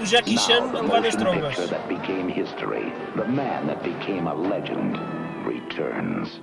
O, 0.00 0.04
Jackie 0.06 0.38
Chan 0.38 0.62
a 0.76 0.80
levar 0.80 1.00
nas 1.00 1.16
trombas. 1.16 1.54
picture 1.56 1.68
that 1.68 1.88
became 1.88 2.28
history, 2.32 2.92
the 3.16 3.24
man 3.28 3.66
that 3.66 3.82
became 3.82 4.28
a 4.28 4.34
legend, 4.34 4.96
returns. 5.46 6.40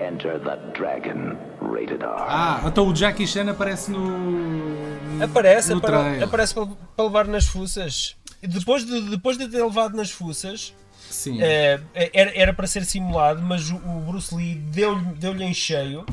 Enter 0.00 0.38
the 0.38 0.56
Dragon, 0.78 1.36
rated 1.60 2.02
R. 2.02 2.14
Ah, 2.16 2.62
então 2.64 2.86
o 2.88 2.94
Jackie 2.94 3.26
Chan 3.26 3.50
aparece 3.50 3.90
no. 3.90 5.22
Aparece, 5.22 5.72
no 5.72 5.78
apare- 5.78 5.92
trailer. 5.98 6.22
aparece 6.24 6.54
para, 6.54 6.66
para 6.96 7.04
levar 7.04 7.26
nas 7.26 7.46
fuças. 7.46 8.16
E 8.42 8.46
Depois 8.46 8.86
de, 8.86 9.00
depois 9.10 9.36
de 9.36 9.48
ter 9.48 9.62
levado 9.62 9.94
nas 9.96 10.10
fuças, 10.10 10.72
Sim. 11.10 11.42
eh, 11.42 11.80
era, 11.94 12.32
era 12.34 12.52
para 12.54 12.66
ser 12.66 12.84
simulado, 12.84 13.42
mas 13.42 13.68
o, 13.70 13.76
o 13.76 14.00
Bruce 14.06 14.34
Lee 14.34 14.54
deu-lhe 14.54 15.02
deu 15.16 15.34
em 15.42 15.52
cheio 15.52 16.06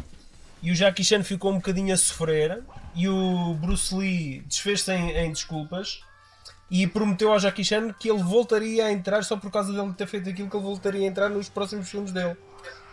e 0.61 0.71
o 0.71 0.75
Jackie 0.75 1.03
Chan 1.05 1.23
ficou 1.23 1.51
um 1.51 1.55
bocadinho 1.57 1.93
a 1.93 1.97
sofrer. 1.97 2.59
E 2.97 3.07
o 3.07 3.53
Bruce 3.53 3.93
Lee 3.93 4.41
desfez-se 4.47 4.91
em, 4.91 5.11
em 5.11 5.31
desculpas 5.31 6.01
e 6.69 6.87
prometeu 6.87 7.31
ao 7.31 7.39
Jackie 7.39 7.63
Chan 7.63 7.93
que 7.93 8.09
ele 8.09 8.23
voltaria 8.23 8.87
a 8.87 8.91
entrar 8.91 9.23
só 9.23 9.37
por 9.37 9.51
causa 9.51 9.71
dele 9.71 9.93
ter 9.93 10.07
feito 10.07 10.27
aquilo 10.29 10.49
que 10.49 10.57
ele 10.57 10.63
voltaria 10.63 11.01
a 11.01 11.05
entrar 11.05 11.29
nos 11.29 11.47
próximos 11.47 11.87
filmes 11.87 12.11
dele. 12.11 12.35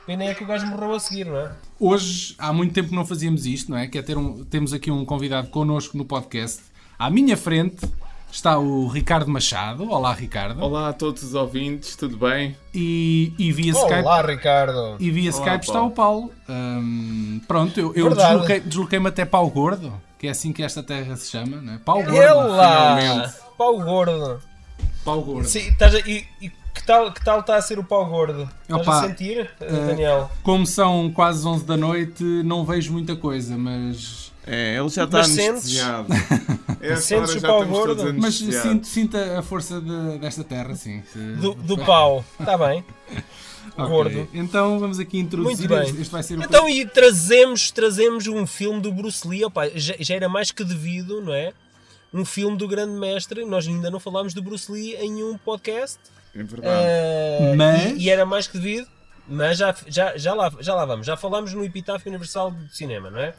Pena 0.07 0.25
é 0.25 0.35
que 0.35 0.45
o 0.45 0.47
gajo 0.47 0.67
morreu 0.67 0.95
a 0.95 1.01
seguir, 1.01 1.25
não 1.25 1.39
é? 1.39 1.57
Hoje, 1.81 2.35
há 2.37 2.53
muito 2.53 2.75
tempo 2.75 2.91
que 2.91 2.95
não 2.95 3.07
fazíamos 3.07 3.47
isto, 3.47 3.71
não 3.71 3.79
é? 3.79 3.89
Que 3.89 3.97
é 3.97 4.03
ter 4.03 4.19
um, 4.19 4.45
temos 4.45 4.75
aqui 4.75 4.91
um 4.91 5.05
convidado 5.07 5.49
connosco 5.49 5.97
no 5.97 6.05
podcast. 6.05 6.63
À 6.99 7.09
minha 7.09 7.37
frente 7.37 7.87
está 8.35 8.59
o 8.59 8.89
Ricardo 8.89 9.31
Machado. 9.31 9.89
Olá, 9.89 10.13
Ricardo. 10.13 10.61
Olá 10.61 10.89
a 10.89 10.93
todos 10.93 11.23
os 11.23 11.35
ouvintes, 11.35 11.95
tudo 11.97 12.17
bem? 12.17 12.57
E, 12.75 13.33
e 13.39 13.53
via 13.53 13.73
Skype. 13.73 14.01
Olá, 14.03 14.23
Ricardo! 14.23 14.97
E 14.99 15.11
via 15.11 15.31
Olá, 15.31 15.39
Skype 15.41 15.61
está 15.67 15.73
Paulo. 15.75 15.89
o 15.89 15.91
Paulo. 15.93 16.33
Hum, 16.49 17.41
pronto, 17.47 17.79
eu, 17.79 17.95
eu 17.95 18.15
desloquei- 18.15 18.61
desloquei-me 18.61 19.09
até 19.09 19.25
Pau 19.25 19.49
Gordo, 19.49 19.93
que 20.19 20.27
é 20.27 20.31
assim 20.31 20.53
que 20.53 20.63
esta 20.63 20.83
terra 20.83 21.15
se 21.17 21.31
chama, 21.31 21.59
não 21.61 21.75
é? 21.75 21.79
Pau 21.79 22.03
Gordo. 22.03 22.17
Ela! 22.21 22.97
finalmente. 22.99 23.35
Pau 23.57 23.81
gordo! 23.81 24.43
Pau 25.05 25.23
Gordo. 25.23 25.49
Sim, 25.49 25.69
estás 25.69 25.95
a- 25.95 26.01
e, 26.01 26.25
e 26.43 26.51
que 26.75 26.85
tal 26.85 27.13
que 27.13 27.25
tal 27.25 27.39
está 27.41 27.55
a 27.57 27.63
ser 27.63 27.79
o 27.79 27.85
pau 27.85 28.05
gordo? 28.07 28.49
Estás 28.63 28.83
Opa, 28.83 28.99
a 28.99 29.03
sentir, 29.09 29.49
eh, 29.61 29.71
Daniel? 29.87 30.29
Como 30.43 30.67
são 30.67 31.09
quase 31.13 31.47
11 31.47 31.65
da 31.65 31.77
noite, 31.77 32.25
não 32.45 32.65
vejo 32.65 32.93
muita 32.93 33.15
coisa, 33.15 33.57
mas. 33.57 34.33
É, 34.47 34.77
ele 34.77 34.89
já 34.91 35.05
está 35.05 35.19
anestesiado. 35.19 36.09
Essa 36.93 37.03
Sentes 37.03 37.35
o 37.37 37.41
pau 37.41 37.65
gordo? 37.67 38.15
Mas 38.15 38.35
sinto, 38.37 38.87
sinto 38.87 39.17
a 39.17 39.43
força 39.43 39.81
de- 39.81 40.19
desta 40.19 40.45
terra, 40.45 40.75
sim. 40.75 41.03
Do, 41.41 41.55
do 41.55 41.79
pau, 41.79 42.25
está 42.39 42.57
bem. 42.59 42.85
Ok, 43.77 43.89
gordo. 43.89 44.29
Então 44.33 44.79
vamos 44.79 45.01
aqui 45.01 45.19
introduzir. 45.19 45.69
Muito 45.69 45.69
bem. 45.93 46.01
Este, 46.01 46.13
vai 46.13 46.23
ser 46.23 46.39
o 46.39 46.43
Então 46.45 46.69
e 46.69 46.87
trazemos, 46.87 47.71
trazemos 47.73 48.27
um 48.29 48.47
filme 48.47 48.79
do 48.81 48.93
Bruce 48.93 49.27
Lee, 49.27 49.45
opa, 49.45 49.69
já, 49.75 49.95
já 49.99 50.15
era 50.15 50.29
mais 50.29 50.53
que 50.53 50.63
devido, 50.63 51.21
não 51.23 51.33
é? 51.35 51.53
Um 52.13 52.25
filme 52.25 52.57
do 52.57 52.69
grande 52.69 52.93
mestre, 52.93 53.45
nós 53.45 53.67
ainda 53.67 53.91
não 53.91 53.99
falámos 53.99 54.33
do 54.35 54.43
Bruce 54.43 54.71
Lee 54.71 54.95
em 54.97 55.11
nenhum 55.11 55.37
podcast. 55.39 55.99
É 56.37 56.43
verdade. 56.45 56.85
Eh, 56.87 57.55
Mas- 57.57 57.85
e, 57.93 58.05
e 58.05 58.11
era 58.11 58.25
mais 58.25 58.47
que 58.47 58.59
devido, 58.59 58.87
mas 59.27 59.59
já, 59.59 59.75
já, 59.89 60.17
já, 60.17 60.35
lá, 60.35 60.53
já 60.61 60.75
lá 60.75 60.85
vamos. 60.85 61.07
Já 61.07 61.17
falámos 61.17 61.53
no 61.55 61.65
Epitáfio 61.65 62.11
Universal 62.11 62.53
de 62.53 62.77
Cinema, 62.77 63.11
não 63.11 63.19
é? 63.19 63.35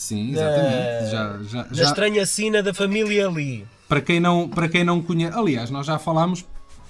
Sim, 0.00 0.32
Da- 0.32 0.40
exatamente. 0.40 1.10
Já, 1.10 1.38
já, 1.44 1.62
Da 1.64 1.74
já- 1.74 1.84
estranha 1.84 2.24
sina 2.24 2.62
da 2.62 2.72
família 2.72 3.28
Lee. 3.28 3.66
para, 3.86 4.00
quem 4.00 4.18
não, 4.18 4.48
para 4.48 4.66
quem 4.66 4.82
não 4.82 5.02
conhece. 5.02 5.36
Aliás, 5.38 5.68
nós 5.70 5.84
já 5.86 5.98
falámos 5.98 6.42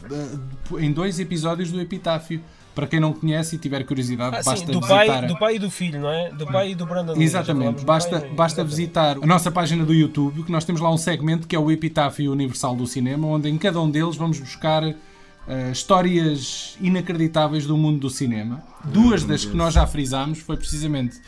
eh, 0.04 0.36
em 0.78 0.92
dois 0.92 1.18
episódios 1.18 1.72
do 1.72 1.80
Epitáfio. 1.80 2.40
Para 2.72 2.86
quem 2.86 3.00
não 3.00 3.12
conhece 3.12 3.56
e 3.56 3.58
tiver 3.58 3.82
curiosidade, 3.84 4.36
Ah, 4.36 4.42
sim, 4.44 4.50
basta 4.50 4.66
do, 4.72 4.78
visitar. 4.80 5.06
pai, 5.06 5.26
do 5.26 5.36
pai 5.36 5.56
e 5.56 5.58
do 5.58 5.68
filho, 5.68 6.00
não 6.00 6.08
é? 6.08 6.30
Do 6.30 6.46
pai 6.46 6.70
e 6.70 6.74
do 6.76 6.86
Brandon 6.86 7.20
Exatamente, 7.20 7.84
basta, 7.84 8.20
pai 8.20 8.30
e- 8.30 8.34
basta 8.34 8.62
visitar 8.64 9.16
a 9.20 9.26
nossa 9.26 9.50
página 9.50 9.84
do 9.84 9.92
YouTube, 9.92 10.44
que 10.44 10.52
nós 10.52 10.64
temos 10.64 10.80
lá 10.80 10.88
um 10.90 10.96
segmento 10.96 11.48
que 11.48 11.56
é 11.56 11.58
o 11.58 11.68
Epitáfio 11.68 12.30
Universal 12.30 12.76
do 12.76 12.86
Cinema, 12.86 13.26
onde 13.26 13.48
em 13.50 13.58
cada 13.58 13.80
um 13.80 13.90
deles 13.90 14.14
vamos 14.14 14.38
buscar 14.38 14.84
eh, 14.84 15.70
histórias 15.72 16.76
inacreditáveis 16.80 17.66
do 17.66 17.76
mundo 17.76 17.98
do 17.98 18.08
cinema. 18.08 18.62
Duas 18.84 19.24
das 19.24 19.44
que 19.44 19.56
nós 19.56 19.74
já 19.74 19.84
frisámos 19.84 20.38
foi 20.38 20.56
precisamente 20.56 21.20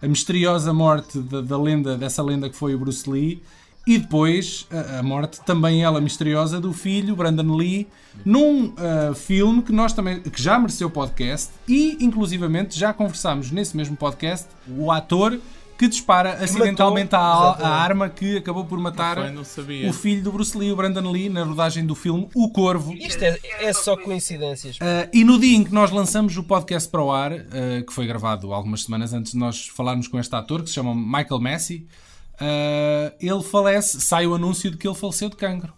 a 0.00 0.08
misteriosa 0.08 0.72
morte 0.72 1.18
da, 1.18 1.40
da 1.40 1.58
lenda, 1.58 1.96
dessa 1.96 2.22
lenda 2.22 2.48
que 2.48 2.56
foi 2.56 2.74
o 2.74 2.78
Bruce 2.78 3.08
Lee, 3.08 3.42
e 3.86 3.98
depois 3.98 4.66
a, 4.70 4.98
a 4.98 5.02
morte 5.02 5.40
também 5.42 5.84
ela 5.84 6.00
misteriosa 6.00 6.60
do 6.60 6.72
filho 6.72 7.14
Brandon 7.14 7.54
Lee, 7.54 7.86
num 8.24 8.72
ah, 8.76 9.14
filme 9.14 9.62
que 9.62 9.72
nós 9.72 9.92
também 9.92 10.20
que 10.20 10.42
já 10.42 10.58
mereceu 10.58 10.90
podcast 10.90 11.52
e 11.68 11.96
inclusivamente 12.00 12.78
já 12.78 12.92
conversámos 12.92 13.50
nesse 13.50 13.76
mesmo 13.76 13.96
podcast 13.96 14.48
o 14.76 14.90
ator 14.90 15.38
que 15.76 15.88
dispara 15.88 16.32
acidentalmente 16.42 17.14
a, 17.14 17.18
a 17.18 17.68
arma 17.68 18.08
que 18.08 18.38
acabou 18.38 18.64
por 18.64 18.78
matar 18.78 19.16
Foi, 19.16 19.30
não 19.30 19.44
sabia. 19.44 19.88
o 19.88 19.92
filho 19.92 20.22
do 20.22 20.32
Bruce 20.32 20.56
Lee, 20.56 20.72
o 20.72 20.76
Brandon 20.76 21.10
Lee, 21.10 21.28
na 21.28 21.44
rodagem 21.44 21.84
do 21.84 21.94
filme 21.94 22.28
O 22.34 22.50
Corvo. 22.50 22.94
Isto 22.94 23.22
é, 23.22 23.38
é 23.60 23.72
só 23.72 23.96
coincidências. 23.96 24.76
Uh, 24.76 25.08
e 25.12 25.22
no 25.22 25.38
dia 25.38 25.56
em 25.56 25.64
que 25.64 25.72
nós 25.72 25.90
lançamos 25.90 26.36
o 26.36 26.42
podcast 26.42 26.88
para 26.88 27.02
o 27.02 27.12
ar, 27.12 27.32
uh, 27.32 27.86
que 27.86 27.92
foi 27.92 28.06
gravado 28.06 28.52
algumas 28.52 28.84
semanas 28.84 29.12
antes 29.12 29.32
de 29.32 29.38
nós 29.38 29.68
falarmos 29.68 30.08
com 30.08 30.18
este 30.18 30.34
ator, 30.34 30.62
que 30.62 30.68
se 30.68 30.74
chama 30.74 30.94
Michael 30.94 31.40
Messi, 31.40 31.86
uh, 32.34 33.14
ele 33.20 33.42
falece, 33.42 34.00
sai 34.00 34.26
o 34.26 34.34
anúncio 34.34 34.70
de 34.70 34.78
que 34.78 34.88
ele 34.88 34.96
faleceu 34.96 35.28
de 35.28 35.36
cancro. 35.36 35.72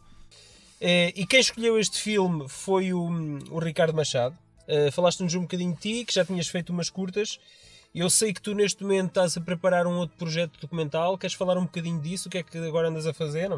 Eh, 0.80 1.12
e 1.16 1.26
quem 1.26 1.40
escolheu 1.40 1.76
este 1.76 2.00
filme 2.00 2.44
foi 2.48 2.92
o, 2.92 3.08
o 3.50 3.58
Ricardo 3.58 3.94
Machado. 3.94 4.36
Falaste-nos 4.92 5.34
um 5.34 5.40
bocadinho 5.40 5.72
de 5.72 5.80
ti, 5.80 6.04
que 6.04 6.14
já 6.14 6.24
tinhas 6.24 6.46
feito 6.46 6.70
umas 6.70 6.90
curtas. 6.90 7.40
Eu 7.94 8.10
sei 8.10 8.32
que 8.32 8.40
tu 8.40 8.54
neste 8.54 8.82
momento 8.82 9.08
estás 9.08 9.36
a 9.36 9.40
preparar 9.40 9.86
um 9.86 9.96
outro 9.96 10.16
projeto 10.16 10.60
documental. 10.60 11.16
Queres 11.16 11.34
falar 11.34 11.56
um 11.56 11.62
bocadinho 11.62 12.00
disso? 12.00 12.28
O 12.28 12.30
que 12.30 12.38
é 12.38 12.42
que 12.42 12.58
agora 12.58 12.88
andas 12.88 13.06
a 13.06 13.14
fazer? 13.14 13.50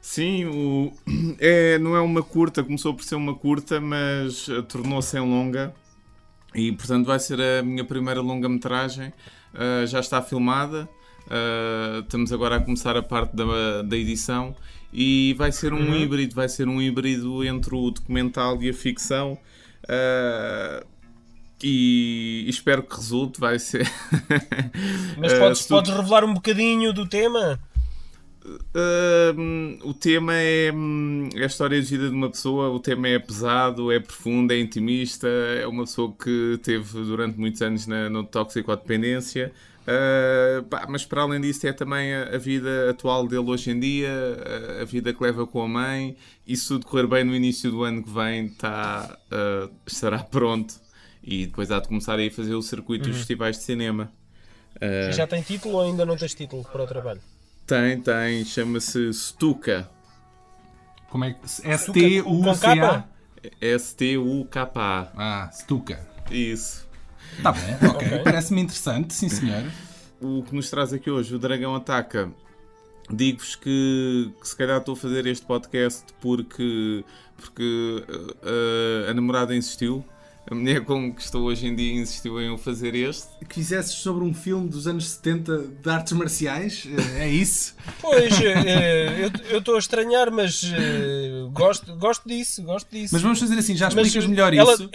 Sim, 0.00 0.44
o... 0.44 0.92
é, 1.40 1.78
não 1.78 1.96
é 1.96 2.00
uma 2.00 2.22
curta, 2.22 2.62
começou 2.62 2.94
por 2.94 3.04
ser 3.04 3.16
uma 3.16 3.34
curta, 3.34 3.80
mas 3.80 4.48
eh, 4.48 4.62
tornou-se 4.62 5.16
em 5.16 5.20
longa. 5.20 5.74
E 6.54 6.70
portanto 6.72 7.06
vai 7.06 7.18
ser 7.18 7.40
a 7.40 7.62
minha 7.62 7.84
primeira 7.84 8.20
longa-metragem. 8.20 9.12
Uh, 9.52 9.86
já 9.86 10.00
está 10.00 10.22
filmada. 10.22 10.88
Uh, 11.26 12.00
estamos 12.00 12.32
agora 12.32 12.56
a 12.56 12.60
começar 12.60 12.96
a 12.96 13.02
parte 13.02 13.34
da, 13.34 13.82
da 13.82 13.96
edição. 13.96 14.54
E 14.92 15.34
vai 15.36 15.50
ser 15.50 15.72
um 15.72 15.94
híbrido, 15.96 16.34
vai 16.34 16.48
ser 16.48 16.68
um 16.68 16.80
híbrido 16.80 17.44
entre 17.44 17.74
o 17.74 17.90
documental 17.90 18.62
e 18.62 18.70
a 18.70 18.74
ficção. 18.74 19.36
Uh, 19.84 20.86
e 21.66 22.44
espero 22.48 22.82
que 22.82 22.94
resulte, 22.94 23.40
vai 23.40 23.58
ser. 23.58 23.90
Mas 25.18 25.32
Uh, 25.32 25.38
podes, 25.38 25.58
se 25.60 25.68
tu- 25.68 25.70
podes 25.70 25.90
revelar 25.92 26.24
um 26.24 26.34
bocadinho 26.34 26.92
do 26.92 27.08
tema? 27.08 27.58
Hum, 29.36 29.78
o 29.82 29.94
tema 29.94 30.34
é, 30.34 30.70
hum, 30.72 31.28
é 31.34 31.44
a 31.44 31.46
história 31.46 31.80
de 31.80 31.86
vida 31.88 32.08
de 32.08 32.14
uma 32.14 32.28
pessoa. 32.30 32.68
O 32.68 32.78
tema 32.78 33.08
é 33.08 33.18
pesado, 33.18 33.90
é 33.90 33.98
profundo, 33.98 34.52
é 34.52 34.58
intimista. 34.58 35.26
É 35.26 35.66
uma 35.66 35.84
pessoa 35.84 36.12
que 36.12 36.58
teve 36.62 37.02
durante 37.04 37.38
muitos 37.38 37.62
anos 37.62 37.86
na, 37.86 38.10
na 38.10 38.22
toxicodependência. 38.22 39.52
Uh, 39.86 40.62
pá, 40.64 40.86
mas 40.88 41.04
para 41.04 41.22
além 41.22 41.40
disso, 41.40 41.66
é 41.66 41.72
também 41.72 42.14
a, 42.14 42.34
a 42.34 42.38
vida 42.38 42.90
atual 42.90 43.26
dele 43.26 43.50
hoje 43.50 43.70
em 43.70 43.78
dia, 43.78 44.10
a, 44.78 44.82
a 44.82 44.84
vida 44.84 45.12
que 45.12 45.22
leva 45.22 45.46
com 45.46 45.62
a 45.62 45.68
mãe. 45.68 46.16
E 46.46 46.56
se 46.56 46.68
tudo 46.68 46.86
correr 46.86 47.06
bem 47.06 47.24
no 47.24 47.34
início 47.34 47.70
do 47.70 47.82
ano 47.82 48.02
que 48.02 48.10
vem, 48.10 48.48
tá, 48.50 49.18
uh, 49.32 49.70
estará 49.86 50.18
pronto. 50.24 50.83
E 51.26 51.46
depois 51.46 51.70
há 51.70 51.80
de 51.80 51.88
começar 51.88 52.18
a 52.18 52.22
ir 52.22 52.30
fazer 52.30 52.54
o 52.54 52.60
circuito 52.60 53.08
dos 53.08 53.16
festivais 53.16 53.56
de 53.56 53.62
cinema. 53.64 54.12
Uh, 54.76 55.12
Já 55.12 55.26
tem 55.26 55.40
título 55.40 55.76
ou 55.76 55.82
ainda 55.82 56.04
não 56.04 56.16
tens 56.16 56.34
título 56.34 56.62
para 56.64 56.82
o 56.82 56.86
trabalho? 56.86 57.20
tem, 57.66 57.98
tem, 58.00 58.44
chama-se 58.44 59.12
Stuka. 59.14 59.88
Como 61.08 61.24
é 61.24 61.32
que. 61.32 61.44
S-T-U-C-A? 61.44 62.76
capa? 62.76 63.08
S-T-U-K-A. 63.60 65.12
Ah, 65.16 65.50
Stuka. 65.52 66.06
Isso. 66.30 66.86
Tá 67.42 67.52
bom, 67.52 67.88
ok. 67.88 68.08
Ok. 68.08 68.18
Parece-me 68.22 68.60
interessante, 68.60 69.14
sim 69.14 69.28
senhor. 69.28 69.64
O 70.20 70.42
que 70.42 70.54
nos 70.54 70.70
traz 70.70 70.92
aqui 70.92 71.10
hoje, 71.10 71.34
o 71.34 71.38
Dragão 71.38 71.74
Ataca. 71.74 72.30
Digo-vos 73.10 73.54
que, 73.56 74.32
que 74.40 74.48
se 74.48 74.56
calhar 74.56 74.78
estou 74.78 74.94
a 74.94 74.96
fazer 74.96 75.26
este 75.26 75.44
podcast 75.44 76.04
porque, 76.20 77.04
porque 77.36 78.02
uh, 78.08 79.10
a 79.10 79.14
namorada 79.14 79.54
insistiu. 79.54 80.04
A 80.50 80.54
mulher 80.54 80.84
com 80.84 81.10
que 81.12 81.22
estou 81.22 81.44
hoje 81.44 81.66
em 81.66 81.74
dia 81.74 81.94
insistiu 81.94 82.38
em 82.38 82.48
eu 82.48 82.58
fazer 82.58 82.94
este. 82.94 83.28
Que 83.48 83.54
fizesses 83.54 83.94
sobre 83.94 84.22
um 84.24 84.34
filme 84.34 84.68
dos 84.68 84.86
anos 84.86 85.08
70 85.08 85.68
de 85.82 85.88
artes 85.90 86.12
marciais, 86.12 86.86
é 87.16 87.26
isso? 87.28 87.74
Pois, 87.98 88.38
eh, 88.40 89.30
eu- 89.50 89.58
estou 89.58 89.76
a 89.76 89.78
estranhar, 89.78 90.30
mas 90.30 90.62
eh, 90.74 91.48
gosto, 91.50 91.96
gosto 91.96 92.28
disso, 92.28 92.62
gosto 92.62 92.86
disso. 92.90 93.14
Mas 93.14 93.22
vamos 93.22 93.40
fazer 93.40 93.58
assim, 93.58 93.74
já 93.74 93.86
Mas 93.86 94.06
explicas 94.06 94.26
melhor 94.28 94.52
ela- 94.52 94.74
isso. 94.74 94.90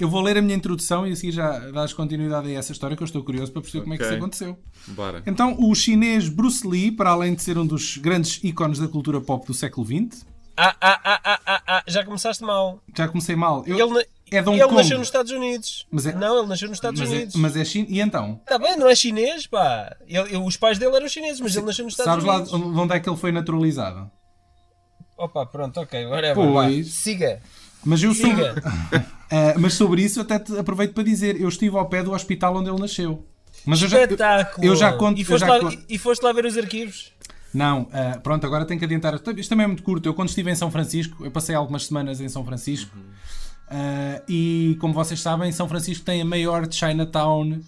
Eu 0.00 0.08
vou 0.08 0.22
ler 0.22 0.38
a 0.38 0.42
minha 0.42 0.54
introdução 0.56 1.06
e 1.06 1.12
assim 1.12 1.30
já 1.30 1.58
dás 1.70 1.92
continuidade 1.92 2.48
a 2.48 2.58
essa 2.58 2.72
história 2.72 2.96
que 2.96 3.02
eu 3.02 3.06
estou 3.06 3.22
curioso 3.22 3.52
para 3.52 3.60
perceber 3.60 3.82
como 3.82 3.94
é 3.94 3.98
que 3.98 4.02
isso 4.04 4.14
aconteceu. 4.14 4.58
Bora. 4.88 5.22
Então, 5.26 5.56
o 5.58 5.74
chinês 5.74 6.28
Bruce 6.30 6.66
Lee, 6.66 6.90
para 6.90 7.10
além 7.10 7.34
de 7.34 7.42
ser 7.42 7.58
um 7.58 7.66
dos 7.66 7.98
grandes 7.98 8.42
ícones 8.42 8.78
da 8.78 8.88
cultura 8.88 9.20
pop 9.20 9.46
do 9.46 9.52
século 9.52 9.86
XX, 9.86 10.24
Ah, 10.56 10.74
ah, 10.80 11.00
ah, 11.04 11.20
ah, 11.24 11.40
ah, 11.46 11.62
ah, 11.66 11.82
já 11.86 12.04
começaste 12.04 12.42
mal. 12.42 12.80
já 12.96 13.06
comecei 13.08 13.36
mal. 13.36 13.62
Eu, 13.66 13.78
Ele, 13.78 13.94
na- 13.94 14.04
É 14.30 14.42
de 14.42 14.48
Hong 14.48 14.58
ele 14.58 14.64
Kong. 14.68 14.76
nasceu 14.76 14.98
nos 14.98 15.06
Estados 15.08 15.30
Unidos. 15.30 15.86
É- 16.04 16.12
Não, 16.12 16.38
ele 16.38 16.48
nasceu 16.48 16.68
nos 16.68 16.78
Estados 16.78 16.98
Mas 17.00 17.10
é, 17.10 17.14
Unidos. 17.14 17.34
mas 17.36 17.56
é 17.56 17.64
chin... 17.64 17.86
E 17.88 18.00
então? 18.00 18.40
Tá 18.46 18.58
bem, 18.58 18.76
não 18.76 18.88
é 18.88 18.94
chinês, 18.94 19.46
pá. 19.46 19.94
Ele- 20.08 20.18
ele- 20.30 20.36
os 20.38 20.56
pais 20.56 20.78
dele 20.78 20.96
eram 20.96 21.08
chineses, 21.08 21.40
mas 21.40 21.54
ele 21.54 21.66
nasceu 21.66 21.84
nos 21.84 21.92
Estados 21.94 22.10
Sabes 22.12 22.24
lá 22.24 22.36
Unidos. 22.56 22.72
de 22.74 22.80
onde 22.80 22.94
é 22.94 23.00
que 23.00 23.08
ele 23.08 23.16
foi 23.16 23.30
naturalizado? 23.32 24.10
Opa, 25.18 25.46
pronto, 25.46 25.80
ok, 25.80 26.06
whatever. 26.06 26.34
Pois. 26.34 26.88
Siga. 26.92 27.40
Mas 27.84 28.02
eu 28.02 28.12
sou... 28.14 28.26
Siga. 28.28 28.54
Ah, 29.30 29.54
mas 29.60 29.74
sobre 29.74 30.02
isso 30.02 30.20
até 30.20 30.38
te 30.38 30.56
aproveito 30.58 30.92
para 30.92 31.04
dizer, 31.04 31.40
eu 31.40 31.48
estive 31.48 31.76
ao 31.76 31.88
pé 31.88 32.02
do 32.02 32.12
hospital 32.12 32.56
onde 32.56 32.68
ele 32.68 32.80
nasceu. 32.80 33.24
Mas 33.64 33.80
eu 33.80 33.88
já, 33.88 34.02
Espetáculo. 34.02 34.66
eu 34.66 34.76
já 34.76 34.92
conto, 34.92 35.18
e, 35.18 35.22
eu 35.22 35.26
foste 35.26 35.40
já 35.46 35.52
lá, 35.54 35.60
conto- 35.60 35.84
e 35.88 35.98
foste 35.98 36.22
lá 36.22 36.32
ver 36.32 36.44
os 36.46 36.56
arquivos? 36.58 37.12
Não, 37.54 37.88
ah, 37.92 38.18
pronto, 38.22 38.44
agora 38.46 38.64
tenho 38.64 38.78
que 38.78 38.84
adiantar. 38.84 39.14
Isto 39.14 39.48
também 39.48 39.64
é 39.64 39.66
muito 39.66 39.82
curto. 39.82 40.06
Eu 40.06 40.14
quando 40.14 40.28
estive 40.28 40.50
em 40.50 40.54
São 40.54 40.70
Francisco, 40.70 41.24
eu 41.24 41.30
passei 41.30 41.54
algumas 41.54 41.86
semanas 41.86 42.20
em 42.20 42.28
São 42.28 42.44
Francisco. 42.44 42.96
ah, 43.68 44.22
e 44.28 44.76
como 44.80 44.92
vocês 44.94 45.20
sabem, 45.20 45.50
São 45.52 45.68
Francisco 45.68 46.04
tem 46.04 46.20
a 46.20 46.24
maior 46.24 46.70
Chinatown, 46.70 47.60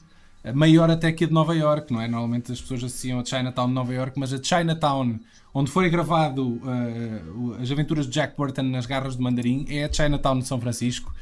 a 0.45 0.53
maior 0.53 0.91
até 0.91 1.11
que 1.13 1.25
a 1.25 1.27
de 1.27 1.33
Nova 1.33 1.55
York, 1.55 1.93
não 1.93 2.01
é? 2.01 2.09
Normalmente 2.09 2.53
as 2.53 2.61
pessoas 2.61 2.85
associam 2.85 3.19
a 3.21 3.25
Chinatown 3.25 3.69
de 3.69 3.75
Nova 3.75 3.93
York, 3.93 4.19
mas 4.19 4.33
a 4.33 4.43
Chinatown, 4.43 5.19
onde 5.55 5.71
foi 5.71 5.89
gravado 5.91 6.61
o- 7.35 7.57
as 7.61 7.71
aventuras 7.71 8.07
de 8.07 8.13
Jack 8.13 8.37
Burton 8.37 8.63
nas 8.63 8.87
garras 8.87 9.17
de 9.17 9.23
mandarim, 9.23 9.67
é 9.69 9.85
a 9.85 9.93
Chinatown 9.93 10.39
de 10.39 10.47
São 10.47 10.61
Francisco. 10.61 11.13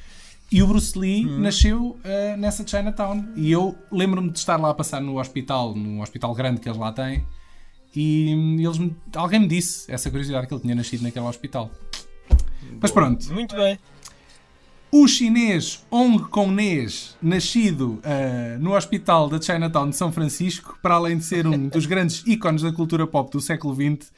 E 0.52 0.62
o 0.62 0.66
Bruce 0.66 0.96
Lee 0.96 1.24
nasceu 1.40 1.98
ah, 2.04 2.36
nessa 2.36 2.66
Chinatown. 2.66 3.24
E 3.36 3.50
eu 3.50 3.76
lembro-me 3.90 4.30
de 4.30 4.38
estar 4.38 4.56
lá 4.60 4.70
a 4.70 4.74
passar 4.74 5.00
no 5.00 5.18
hospital, 5.18 5.74
no 5.74 6.02
hospital 6.02 6.34
grande 6.34 6.60
que 6.60 6.68
eles 6.68 6.78
lá 6.78 6.92
têm. 6.92 7.24
E 7.96 8.58
eles 8.60 8.78
alguém 9.14 9.40
me 9.40 9.48
disse 9.48 9.90
essa 9.90 10.10
curiosidade 10.10 10.46
que 10.46 10.52
ele 10.52 10.60
tinha 10.60 10.74
nascido 10.74 11.02
naquele 11.02 11.24
hospital. 11.24 11.70
Mas 12.78 12.90
pronto, 12.90 13.32
Muito 13.32 13.56
bem. 13.56 13.78
o 14.92 15.08
chinês 15.08 15.84
Hong 15.90 16.22
Kongnês, 16.24 17.16
nascido 17.22 17.98
ah, 18.04 18.58
no 18.58 18.76
hospital 18.76 19.30
da 19.30 19.40
Chinatown 19.40 19.88
de 19.88 19.96
São 19.96 20.12
Francisco, 20.12 20.78
para 20.82 20.96
além 20.96 21.16
de 21.16 21.24
ser 21.24 21.46
um 21.46 21.68
dos 21.70 21.86
grandes 21.86 22.22
ícones 22.26 22.62
da 22.62 22.72
cultura 22.72 23.06
pop 23.06 23.30
do 23.32 23.40
século 23.40 23.74
XX, 23.74 24.12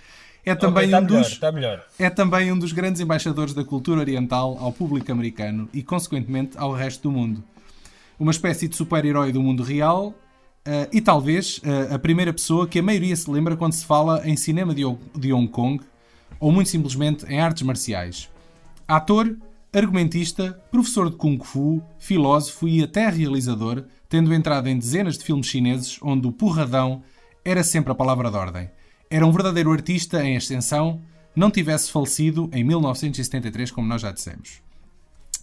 é 0.45 0.55
também, 0.55 0.87
está 0.87 0.99
um, 0.99 1.05
melhor, 1.05 1.23
dos, 1.23 1.41
melhor. 1.53 1.87
é 1.99 2.11
também 2.11 2.51
um 2.51 2.59
dos 2.59 2.73
grandes 2.73 3.01
embaixadores 3.01 3.53
da 3.55 3.63
cultura 3.63 4.01
oriental 4.01 4.57
ao 4.59 4.73
público 4.73 5.13
americano 5.13 5.69
e, 5.75 5.83
consequentemente, 5.83 6.57
ao 6.57 6.73
resto 6.73 7.03
do 7.03 7.13
mundo. 7.13 7.45
Uma 8.19 8.33
espécie 8.33 8.67
de 8.67 8.75
super-herói 8.75 9.31
do 9.31 9.43
mundo 9.43 9.63
real 9.63 10.15
eh, 10.69 10.89
e 10.93 11.01
talvez 11.01 11.61
eh, 11.65 11.95
a 11.95 11.99
primeira 11.99 12.31
pessoa 12.31 12.69
que 12.69 12.79
a 12.79 12.83
maioria 12.83 13.17
se 13.17 13.31
lembra 13.31 13.57
quando 13.57 13.73
se 13.73 13.87
fala 13.87 14.21
em 14.29 14.37
cinema 14.37 14.75
de, 14.75 14.85
Hong- 14.85 14.99
de 15.17 15.33
Hong 15.33 15.49
Kong 15.49 15.83
ou 16.39 16.53
muito 16.53 16.69
simplesmente 16.69 17.25
em 17.25 17.41
artes 17.41 17.63
marciais. 17.63 18.29
Ator, 18.87 19.35
argumentista, 19.75 20.61
professor 20.71 21.09
de 21.09 21.17
Kung 21.17 21.43
Fu, 21.43 21.83
filósofo 21.99 22.69
e 22.69 22.83
até 22.83 23.09
realizador, 23.09 23.85
tendo 24.11 24.35
entrado 24.35 24.69
em 24.69 24.79
dezenas 24.79 25.17
de 25.17 25.25
filmes 25.25 25.47
chineses 25.47 25.99
onde 26.03 26.27
o 26.27 26.33
porradão 26.33 27.03
era 27.43 27.65
sempre 27.65 27.91
a 27.91 27.95
palavra 27.95 28.31
de 28.31 28.37
ordem. 28.37 28.71
Era 29.11 29.27
um 29.27 29.33
verdadeiro 29.33 29.73
artista 29.73 30.23
em 30.23 30.37
ascensão, 30.37 31.01
não 31.35 31.51
tivesse 31.51 31.91
falecido 31.91 32.51
em 32.53 32.63
1973, 32.63 33.71
como 33.71 33.89
nós 33.89 34.03
já 34.03 34.13
dissemos. 34.13 34.61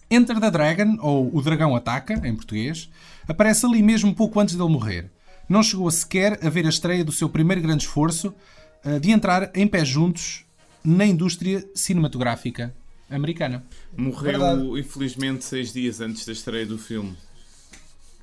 Enter 0.08 0.38
the 0.38 0.50
Dragon, 0.52 0.96
ou 1.00 1.34
O 1.36 1.42
Dragão 1.42 1.74
Ataca, 1.74 2.14
em 2.24 2.34
português, 2.34 2.88
aparece 3.26 3.66
ali 3.66 3.82
mesmo 3.82 4.14
pouco 4.14 4.38
antes 4.38 4.54
dele 4.54 4.70
morrer. 4.70 5.10
Não 5.48 5.62
chegou 5.62 5.90
sequer 5.90 6.38
a 6.44 6.50
ver 6.50 6.66
a 6.66 6.68
estreia 6.68 7.04
do 7.04 7.12
seu 7.12 7.28
primeiro 7.28 7.62
grande 7.62 7.84
esforço 7.84 8.34
eh, 8.84 8.98
de 8.98 9.10
entrar 9.10 9.50
em 9.54 9.66
pé 9.66 9.84
juntos 9.84 10.44
na 10.84 11.04
indústria 11.04 11.64
cinematográfica 11.74 12.74
americana. 13.10 13.64
Morreu, 13.96 14.22
Verdade. 14.22 14.80
infelizmente, 14.80 15.44
seis 15.44 15.72
dias 15.72 16.00
antes 16.00 16.24
da 16.26 16.32
estreia 16.32 16.66
do 16.66 16.78
filme. 16.78 17.16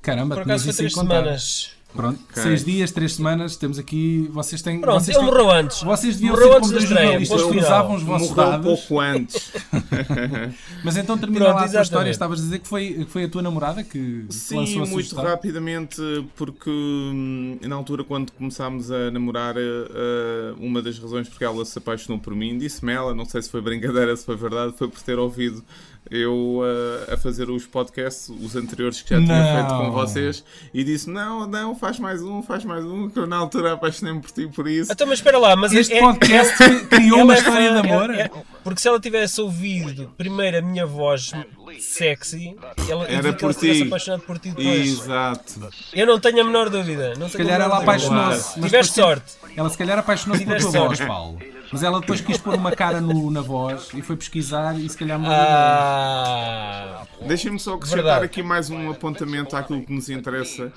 Caramba, 0.02 0.34
Por 0.34 0.42
acaso 0.42 0.64
foi 0.64 0.74
três 0.74 0.92
semanas. 0.92 1.72
Pronto, 1.94 2.18
Ok. 2.30 2.42
seis 2.42 2.64
dias, 2.64 2.90
três 2.90 3.12
semanas, 3.14 3.56
temos 3.56 3.78
aqui. 3.78 4.28
Vocês 4.32 4.60
têm. 4.60 4.80
Pronto, 4.80 5.00
vocês 5.00 5.16
ele 5.16 5.24
têm- 5.24 5.32
morreu 5.34 5.50
antes. 5.50 5.82
Vocês 5.82 6.16
deviam 6.16 6.32
Morreu 6.34 6.48
ser 6.48 6.56
antes 6.56 6.68
como 6.68 6.72
da 6.72 6.78
dois 6.86 6.90
jornalistas 6.90 7.42
que 7.44 7.58
usavam 7.58 7.94
os 7.96 8.02
vossos 8.02 8.28
Morreu 8.30 8.44
um 8.46 8.50
dados. 8.50 8.66
pouco 8.80 9.00
antes. 9.00 9.52
Mas 10.84 10.96
então 10.96 11.16
termina 11.16 11.44
Pronto, 11.46 11.56
lá 11.58 11.64
a 11.64 11.68
tua 11.68 11.82
história. 11.82 12.10
Estavas 12.10 12.40
a 12.40 12.42
dizer 12.42 12.58
que 12.58 12.68
foi, 12.68 12.92
que 13.04 13.04
foi 13.06 13.24
a 13.24 13.28
tua 13.28 13.42
namorada 13.42 13.82
que 13.84 14.26
Sim, 14.28 14.56
lançou 14.56 14.74
a 14.82 14.86
muito 14.86 14.90
sugestão. 15.08 15.24
rapidamente, 15.24 16.00
porque 16.36 16.68
hum, 16.70 17.58
na 17.62 17.76
altura, 17.76 18.04
quando 18.04 18.32
começámos 18.32 18.90
a 18.90 19.10
namorar, 19.10 19.54
eh, 19.56 20.54
uma 20.58 20.82
das 20.82 20.98
razões 20.98 21.28
porque 21.28 21.44
ela 21.44 21.64
se 21.64 21.78
apaixonou 21.78 22.18
por 22.20 22.34
mim, 22.34 22.58
disse-me 22.58 22.92
ela, 22.92 23.14
não 23.14 23.24
sei 23.24 23.40
se 23.42 23.50
foi 23.50 23.60
brincadeira, 23.60 24.14
se 24.16 24.24
foi 24.24 24.36
verdade, 24.36 24.74
foi 24.76 24.88
por 24.88 25.00
ter 25.00 25.18
ouvido 25.18 25.62
eu 26.10 26.60
eh, 27.08 27.14
a 27.14 27.16
fazer 27.16 27.48
os 27.50 27.66
podcasts, 27.66 28.28
os 28.28 28.54
anteriores 28.56 29.00
que 29.02 29.10
já 29.10 29.20
tinha 29.20 29.38
Não. 29.38 29.54
feito 29.68 29.78
com 29.78 29.90
vocês, 29.92 30.44
e 30.72 30.84
disse: 30.84 31.08
Não, 31.08 31.46
não, 31.46 31.74
faz 31.74 31.98
mais 31.98 32.22
um, 32.22 32.42
faz 32.42 32.64
mais 32.64 32.84
um, 32.84 33.08
que 33.08 33.18
eu 33.18 33.26
na 33.26 33.36
altura 33.36 33.72
apaixonei-me 33.72 34.20
por 34.20 34.30
ti 34.30 34.46
por 34.48 34.68
isso. 34.68 34.92
Então, 34.92 35.06
mas 35.06 35.18
espera 35.18 35.38
lá, 35.38 35.56
mas 35.56 35.72
Este 35.72 35.94
é- 35.94 36.00
podcast 36.00 36.54
criou 36.88 37.16
ela 37.20 37.24
uma 37.24 37.34
é 37.34 37.38
história 37.38 37.72
de 37.72 37.78
amor. 37.88 38.10
é- 38.10 38.20
é- 38.22 38.30
porque 38.62 38.80
se 38.80 38.88
ela 38.88 39.00
tivesse 39.00 39.40
ouvido 39.40 40.10
primeiro 40.16 40.58
a 40.58 40.62
minha 40.62 40.86
voz 40.86 41.32
sexy, 41.80 42.56
ela 42.88 43.04
Era 43.06 43.32
por 43.32 43.44
ela 43.50 43.54
ti. 43.54 43.82
apaixonado 43.82 44.20
por 44.22 44.38
ti 44.38 44.50
depois. 44.50 44.86
Exato. 44.86 45.68
Eu 45.92 46.06
não 46.06 46.18
tenho 46.20 46.40
a 46.40 46.44
menor 46.44 46.68
dúvida. 46.70 47.14
Não 47.18 47.28
Se 47.28 47.36
calhar 47.36 47.60
ela 47.60 47.78
apaixonou-se. 47.78 48.58
mas 48.58 48.70
Tiveste 48.70 48.94
sorte. 48.94 49.32
Ela 49.56 49.68
se 49.70 49.78
calhar 49.78 49.98
apaixonou-se 49.98 50.44
pela 50.44 50.56
tua 50.58 50.66
Tiveste 50.70 50.78
voz, 50.86 50.98
sorte. 50.98 51.06
Paulo. 51.08 51.38
Mas 51.74 51.82
ela 51.82 51.98
depois 52.00 52.20
quis 52.20 52.38
pôr 52.38 52.54
uma 52.54 52.70
cara 52.70 53.00
no- 53.00 53.32
na 53.32 53.40
voz 53.40 53.88
e 53.94 54.00
foi 54.00 54.14
pesquisar 54.16 54.78
e 54.78 54.88
se 54.88 54.96
calhar 54.96 55.18
mudou. 55.18 55.34
Ah, 55.36 57.02
Deixem-me 57.26 57.58
só 57.58 57.74
acrescentar 57.74 58.04
Verdade. 58.04 58.24
aqui 58.26 58.44
mais 58.44 58.70
um 58.70 58.92
apontamento 58.92 59.56
àquilo 59.56 59.82
que 59.82 59.92
nos 59.92 60.08
interessa. 60.08 60.70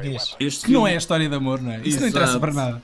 Diz. 0.00 0.36
este 0.38 0.66
Que 0.66 0.72
não 0.72 0.86
é 0.86 0.94
a 0.94 0.96
história 0.96 1.28
de 1.28 1.34
amor, 1.34 1.60
não 1.60 1.72
é? 1.72 1.78
Isso 1.78 1.98
não 2.00 2.06
Exato. 2.06 2.08
interessa 2.08 2.38
para 2.40 2.52
nada. 2.52 2.82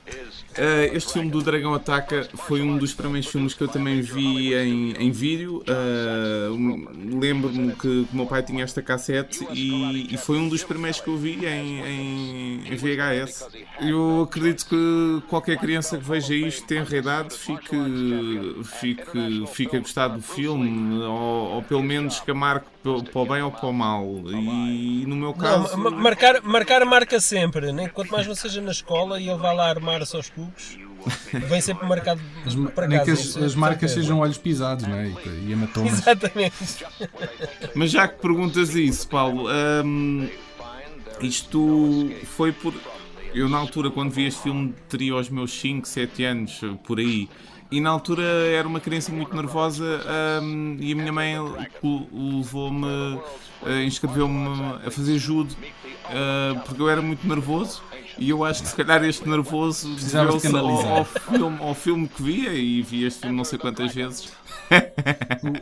Uh, 0.57 0.97
este 0.97 1.13
filme 1.13 1.31
do 1.31 1.43
Dragão 1.43 1.75
Ataca 1.75 2.29
foi 2.35 2.63
um 2.63 2.77
dos 2.79 2.93
primeiros 2.95 3.29
filmes 3.29 3.55
que 3.55 3.63
eu 3.63 3.69
também 3.69 4.01
vi 4.01 4.55
em, 4.55 4.93
em 4.93 5.11
vídeo. 5.11 5.63
Uh, 5.69 6.53
um- 6.55 7.19
Lembro-me 7.21 7.73
que 7.75 7.89
o 7.89 8.09
meu 8.13 8.27
pai 8.27 8.43
tinha 8.43 8.63
esta 8.65 8.81
cassete 8.83 9.47
e, 9.53 10.13
e 10.15 10.17
foi 10.17 10.39
um 10.39 10.49
dos 10.49 10.63
primeiros 10.65 11.01
que 11.01 11.09
eu 11.09 11.17
vi 11.17 11.45
em, 11.45 11.81
em- 11.81 12.63
em 12.73 12.77
VHS. 12.77 13.47
Eu 13.81 14.23
acredito 14.23 14.67
que 14.67 15.23
qualquer 15.29 15.59
criança 15.59 15.99
que 15.99 16.05
veja 16.05 16.33
isto 16.35 16.65
tem 16.67 16.83
idade 16.83 17.35
fique, 17.37 17.77
fique, 18.65 19.47
fique 19.53 19.77
a 19.77 19.81
gostar 19.81 20.09
do 20.09 20.23
filme, 20.23 21.03
ou, 21.03 21.55
ou 21.55 21.63
pelo 21.63 21.83
menos 21.83 22.21
que 22.21 22.31
a 22.31 22.35
marque 22.35 22.67
para 22.83 23.21
o 23.21 23.27
bem 23.27 23.43
ou 23.43 23.51
para 23.51 23.67
o 23.69 23.73
mal. 23.73 24.05
E 24.31 25.05
no 25.07 25.17
meu 25.17 25.29
Não, 25.31 25.33
caso. 25.33 25.77
ma- 25.77 25.91
marcar, 25.91 26.41
marcar 26.43 26.85
marca 26.85 27.19
sempre, 27.19 27.73
né? 27.73 27.89
quanto 27.89 28.11
mais 28.13 28.27
não 28.27 28.35
seja 28.35 28.61
na 28.61 28.71
escola 28.71 29.21
e 29.21 29.29
ele 29.29 29.39
vai 29.39 29.55
lá 29.55 29.69
armar-se 29.69 30.15
aos 30.15 30.31
cubos, 30.31 30.79
vem 31.33 31.61
sempre 31.61 31.87
marcado 31.89 32.21
para 32.75 32.87
Nem 32.87 32.99
casa. 32.99 33.05
que 33.07 33.11
as, 33.21 33.37
é 33.37 33.45
as 33.45 33.55
marcas 33.57 33.91
certeza. 33.91 34.03
sejam 34.03 34.21
olhos 34.21 34.39
pisados, 34.39 34.87
não 34.87 34.97
é? 34.97 35.09
E, 35.09 35.47
e 35.49 35.53
hematomas. 35.53 35.93
Exatamente. 35.95 36.87
Mas 37.75 37.91
já 37.91 38.07
que 38.07 38.21
perguntas 38.21 38.75
isso, 38.77 39.09
Paulo, 39.09 39.49
hum, 39.85 40.29
isto 41.21 42.11
foi 42.37 42.53
por. 42.53 42.73
Eu, 43.35 43.49
na 43.49 43.59
altura, 43.59 43.91
quando 43.91 44.13
vi 44.13 44.27
este 44.27 44.43
filme, 44.43 44.75
teria 44.89 45.17
os 45.17 45.29
meus 45.29 45.53
5, 45.61 45.89
7 45.89 46.23
anos, 46.25 46.61
por 46.85 46.99
aí. 47.01 47.29
E 47.71 47.81
na 47.81 47.91
altura 47.91 48.23
era 48.23 48.69
uma 48.69 48.81
criança 48.81 49.11
muito 49.11 49.35
nervosa 49.35 49.85
hum, 50.43 50.77
e 50.81 50.93
a 50.93 50.97
minha 50.97 51.13
mãe 51.13 51.35
le- 51.43 52.09
levou-me, 52.13 52.87
eh, 53.63 53.85
inscreveu-me 53.85 54.77
a 54.87 54.91
fazer 54.91 55.19
judo 55.19 55.57
eh, 56.09 56.55
porque 56.65 56.81
eu 56.81 56.89
era 56.89 57.03
muito 57.03 57.27
nervoso. 57.27 57.83
E 58.19 58.31
eu 58.31 58.45
acho 58.45 58.63
que 58.63 58.69
se 58.69 58.77
calhar 58.77 59.03
este 59.05 59.29
nervoso 59.29 59.95
de 59.95 60.05
deveu-se 60.07 60.47
ao, 60.57 60.69
ao 60.99 61.05
filme, 61.05 61.59
ao 61.61 61.75
filme 61.75 62.09
que 62.09 62.23
via 62.23 62.53
e 62.53 62.83
vi 62.83 63.05
este 63.05 63.21
filme 63.23 63.37
não 63.37 63.45
sei 63.45 63.59
quantas 63.59 63.95
vezes. 63.95 64.33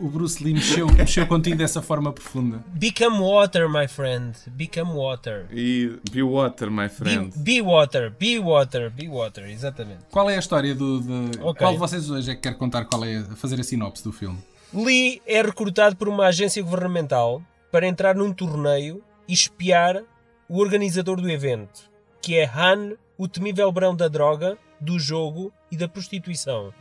O, 0.01 0.07
o 0.07 0.09
Bruce 0.09 0.43
Lee 0.43 0.55
mexeu, 0.55 0.87
mexeu 0.87 1.27
contigo 1.27 1.57
dessa 1.57 1.83
forma 1.83 2.13
profunda. 2.13 2.63
Become 2.69 3.19
water, 3.19 3.69
my 3.69 3.89
friend. 3.89 4.37
Become 4.49 4.93
water. 4.93 5.47
E 5.51 5.99
be 6.11 6.23
water, 6.23 6.71
my 6.71 6.85
Be, 6.85 6.89
friend. 6.89 7.33
be 7.39 7.61
water, 7.61 8.11
be 8.11 8.39
water, 8.39 8.91
be 8.91 9.09
water, 9.09 9.49
exatamente. 9.51 10.05
Qual 10.11 10.29
é 10.31 10.37
a 10.37 10.39
história 10.39 10.75
do. 10.75 11.01
De... 11.01 11.39
Ok. 11.41 11.59
Qual 11.59 11.73
de 11.73 11.79
vocês 11.79 12.11
hoje 12.11 12.31
é 12.31 12.35
que 12.35 12.43
quer 12.43 12.57
contar 12.57 12.85
qual 12.85 13.05
é 13.05 13.25
fazer 13.37 13.59
a 13.59 13.65
sinopse 13.65 14.05
do 14.05 14.13
filme? 14.13 14.39
Lee 14.73 15.21
é 15.27 15.43
recrutado 15.43 15.97
por 15.97 16.09
uma 16.09 16.27
agência 16.27 16.63
governamental 16.63 17.43
para 17.71 17.87
entrar 17.87 18.15
num 18.15 18.33
torneio 18.33 19.03
e 19.27 19.33
espiar 19.33 20.03
o 20.49 20.61
organizador 20.61 21.21
do 21.21 21.29
evento, 21.31 21.91
que 22.23 22.39
é 22.39 22.45
Han, 22.45 22.97
o 23.19 23.27
temível 23.27 23.71
brão 23.73 23.95
da 23.95 24.09
droga, 24.09 24.57
do 24.81 24.99
jogo 24.99 25.53
e 25.71 25.77
da 25.77 25.89
prostituição. 25.89 26.73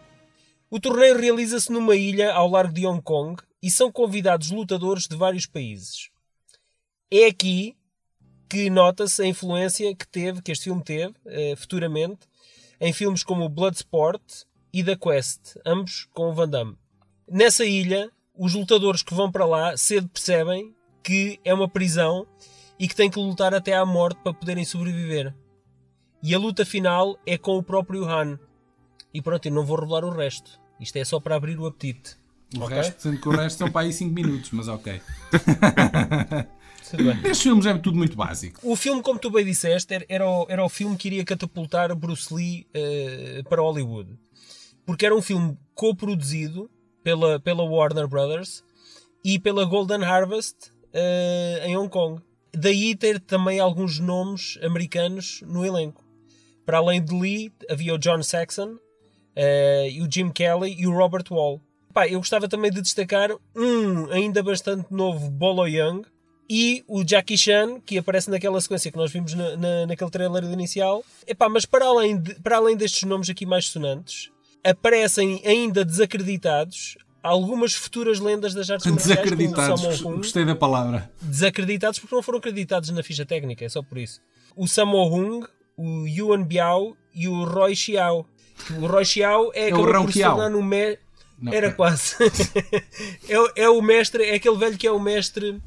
O 0.70 0.80
torneio 0.80 1.18
realiza-se 1.18 1.72
numa 1.72 1.96
ilha 1.96 2.32
ao 2.32 2.50
largo 2.50 2.74
de 2.74 2.86
Hong 2.86 3.02
Kong 3.02 3.42
e 3.62 3.70
são 3.70 3.92
convidados 3.92 4.52
lutadores 4.52 5.08
de 5.08 5.16
vários 5.16 5.46
países. 5.46 6.10
É 7.12 7.26
aqui 7.26 7.76
que 8.48 8.70
nota-se 8.70 9.22
a 9.22 9.26
influência 9.26 9.94
que 9.96 10.08
teve, 10.08 10.42
que 10.42 10.52
este 10.52 10.66
filme 10.66 10.84
teve, 10.84 11.14
eh, 11.26 11.56
futuramente, 11.56 12.20
em 12.80 12.94
filmes 12.94 13.24
como 13.24 13.50
Bloodsport 13.50 14.22
e 14.74 14.84
The 14.84 14.96
Quest, 14.96 15.58
ambos 15.66 16.08
com 16.14 16.30
o 16.30 16.34
Van 16.34 16.50
Damme. 16.50 16.78
Nessa 17.28 17.66
ilha, 17.66 18.10
os 18.36 18.54
lutadores 18.54 19.02
que 19.02 19.14
vão 19.14 19.32
para 19.32 19.46
lá 19.46 19.76
cedo 19.78 20.08
percebem 20.10 20.74
que 21.04 21.40
é 21.44 21.54
uma 21.54 21.68
prisão 21.68 22.28
e 22.82 22.88
que 22.88 22.96
têm 22.96 23.10
que 23.12 23.20
lutar 23.20 23.54
até 23.54 23.74
à 23.76 23.86
morte 23.86 24.20
para 24.24 24.34
poderem 24.34 24.66
sobreviver. 24.66 25.34
E 26.24 26.34
a 26.34 26.40
luta 26.40 26.66
final 26.66 27.18
é 27.26 27.38
com 27.38 27.56
o 27.58 27.64
próprio 27.64 28.06
Han. 28.10 28.40
E 29.14 29.22
pronto, 29.22 29.46
eu 29.46 29.52
não 29.52 29.64
vou 29.66 29.80
revelar 29.80 30.04
o 30.04 30.10
resto. 30.10 30.60
Isto 30.80 30.96
é 30.98 31.06
só 31.06 31.20
para 31.20 31.36
abrir 31.36 31.60
o 31.60 31.66
apetite. 31.68 32.16
O 32.58 32.64
Ok? 32.64 32.76
resto, 32.76 33.02
sendo 33.02 33.20
que 33.22 33.28
o 33.28 33.32
resto 33.32 33.60
são 33.60 33.72
para 33.72 33.82
aí 33.86 33.94
5 33.94 34.14
minutos, 34.14 34.50
mas 34.52 34.68
ok. 34.68 35.00
Estes 37.24 37.42
filmes 37.44 37.66
é 37.66 37.78
tudo 37.78 37.98
muito 37.98 38.18
básico. 38.18 38.60
O 38.64 38.76
filme, 38.76 39.02
como 39.02 39.20
tu 39.20 39.30
bem 39.30 39.46
disseste, 39.46 39.94
era- 39.94 40.06
era 40.10 40.28
o, 40.28 40.46
era 40.50 40.64
o 40.66 40.70
filme 40.70 40.98
que 40.98 41.08
iria 41.08 41.24
catapultar 41.24 41.96
Bruce 41.96 42.34
Lee 42.34 42.68
eh, 42.74 43.42
para 43.48 43.62
Hollywood. 43.62 44.18
Porque 44.86 45.06
era 45.06 45.16
um 45.16 45.22
filme 45.22 45.58
co-produzido 45.74 46.70
pela, 47.04 47.40
pela 47.40 47.64
Warner 47.64 48.08
Brothers 48.08 48.64
e 49.24 49.40
pela 49.40 49.64
Golden 49.66 50.04
Harvest 50.04 50.72
eh, 50.94 51.64
em 51.68 51.78
Hong 51.78 51.90
Kong. 51.90 52.22
Daí 52.54 52.96
ter 52.96 53.20
também 53.20 53.60
alguns 53.60 54.00
nomes 54.00 54.58
americanos 54.62 55.42
no 55.48 55.66
elenco. 55.66 56.04
Para 56.66 56.78
além 56.78 57.04
de 57.04 57.14
Lee, 57.14 57.52
havia 57.70 57.94
o 57.94 57.98
John 57.98 58.22
Saxon, 58.22 58.78
e 59.36 60.02
o 60.02 60.08
Jim 60.12 60.30
Kelly 60.30 60.76
e 60.78 60.86
o 60.88 60.92
Robert 60.94 61.24
Wall. 61.32 61.62
Pá, 61.94 62.08
eu 62.08 62.20
gostava 62.20 62.48
também 62.48 62.72
de 62.72 62.82
destacar 62.82 63.30
um 63.56 64.10
ainda 64.12 64.42
bastante 64.44 64.86
novo 64.94 65.30
Bolo 65.30 65.66
Young 65.68 66.04
e 66.50 66.84
o 66.88 67.04
Jackie 67.04 67.38
Chan, 67.38 67.80
que 67.86 67.98
aparece 67.98 68.30
naquela 68.30 68.60
sequência 68.60 68.92
que 68.92 68.98
nós 68.98 69.12
vimos 69.12 69.34
na, 69.34 69.56
na- 69.58 69.86
naquele 69.88 70.10
trailer 70.10 70.44
inicial. 70.46 71.04
Epá, 71.26 71.48
mas 71.50 71.66
para 71.66 71.86
além, 71.86 72.18
de- 72.18 72.36
para 72.36 72.58
além 72.58 72.76
destes 72.78 73.04
nomes 73.04 73.30
aqui 73.30 73.46
mais 73.46 73.68
sonantes, 73.68 74.30
aparecem 74.64 75.42
ainda 75.46 75.84
desacreditados 75.84 76.98
algumas 77.24 77.74
futuras 77.74 78.20
lendas 78.20 78.54
das 78.54 78.70
artes 78.70 78.86
marciais, 78.92 79.20
como 79.20 79.34
o 79.34 79.38
Desacreditados. 79.38 79.82
Sammo 79.82 80.10
Hung 80.10 80.18
Gostei 80.18 80.46
da 80.46 80.56
palavra. 80.56 81.12
desacreditados 81.22 82.00
porque 82.00 82.16
não 82.16 82.24
foram 82.24 82.40
acreditados 82.40 82.90
na 82.90 83.04
ficha 83.04 83.26
técnica, 83.26 83.64
é 83.66 83.70
só 83.70 83.82
por 83.82 83.98
isso. 83.98 84.20
O 84.56 84.68
Sammo 84.68 85.04
Hung, 85.08 85.46
o 85.78 86.08
Yuan 86.08 86.44
Biao 86.44 86.96
e 87.14 87.28
o 87.28 87.44
Roy 87.44 87.76
Xiao. 87.76 88.26
O 88.80 88.86
Roy 88.88 89.06
Xiao 89.06 89.52
é, 89.54 89.66
o 89.66 89.68
acabou 89.76 89.92
Rao 89.92 90.04
por 90.06 90.14
se 90.14 90.22
tornar 90.22 90.50
no 90.50 90.62
me... 90.64 90.98
Não. 91.40 91.52
Era 91.54 91.72
quase. 91.72 92.16
é, 93.28 93.40
o- 93.40 93.52
é 93.56 93.70
o 93.70 93.82
mestre, 93.82 94.24
é 94.26 94.36
aquele 94.36 94.58
velho 94.58 94.78
que 94.78 94.86
é 94.86 94.92
o 94.92 95.00
mestre 95.00 95.60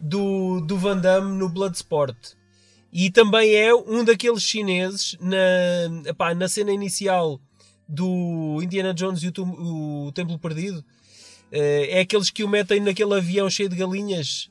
do, 0.00 0.60
do 0.60 0.76
Van 0.76 0.96
Damme 0.98 1.36
no 1.38 1.48
Bloodsport. 1.48 2.16
E 2.92 3.10
também 3.12 3.54
é 3.54 3.72
um 3.72 4.02
daqueles 4.02 4.42
chineses 4.42 5.16
na, 5.20 6.08
epá, 6.10 6.34
na 6.34 6.48
cena 6.48 6.72
inicial 6.72 7.40
do 7.90 8.60
Indiana 8.62 8.94
Jones 8.94 9.22
e 9.22 9.28
o, 9.28 10.06
o 10.06 10.12
Templo 10.12 10.38
Perdido. 10.38 10.84
Eh, 11.50 11.98
é 11.98 12.00
aqueles 12.00 12.30
que 12.30 12.44
o 12.44 12.48
metem 12.48 12.80
naquele 12.80 13.14
avião 13.14 13.50
cheio 13.50 13.68
de 13.68 13.76
galinhas 13.76 14.48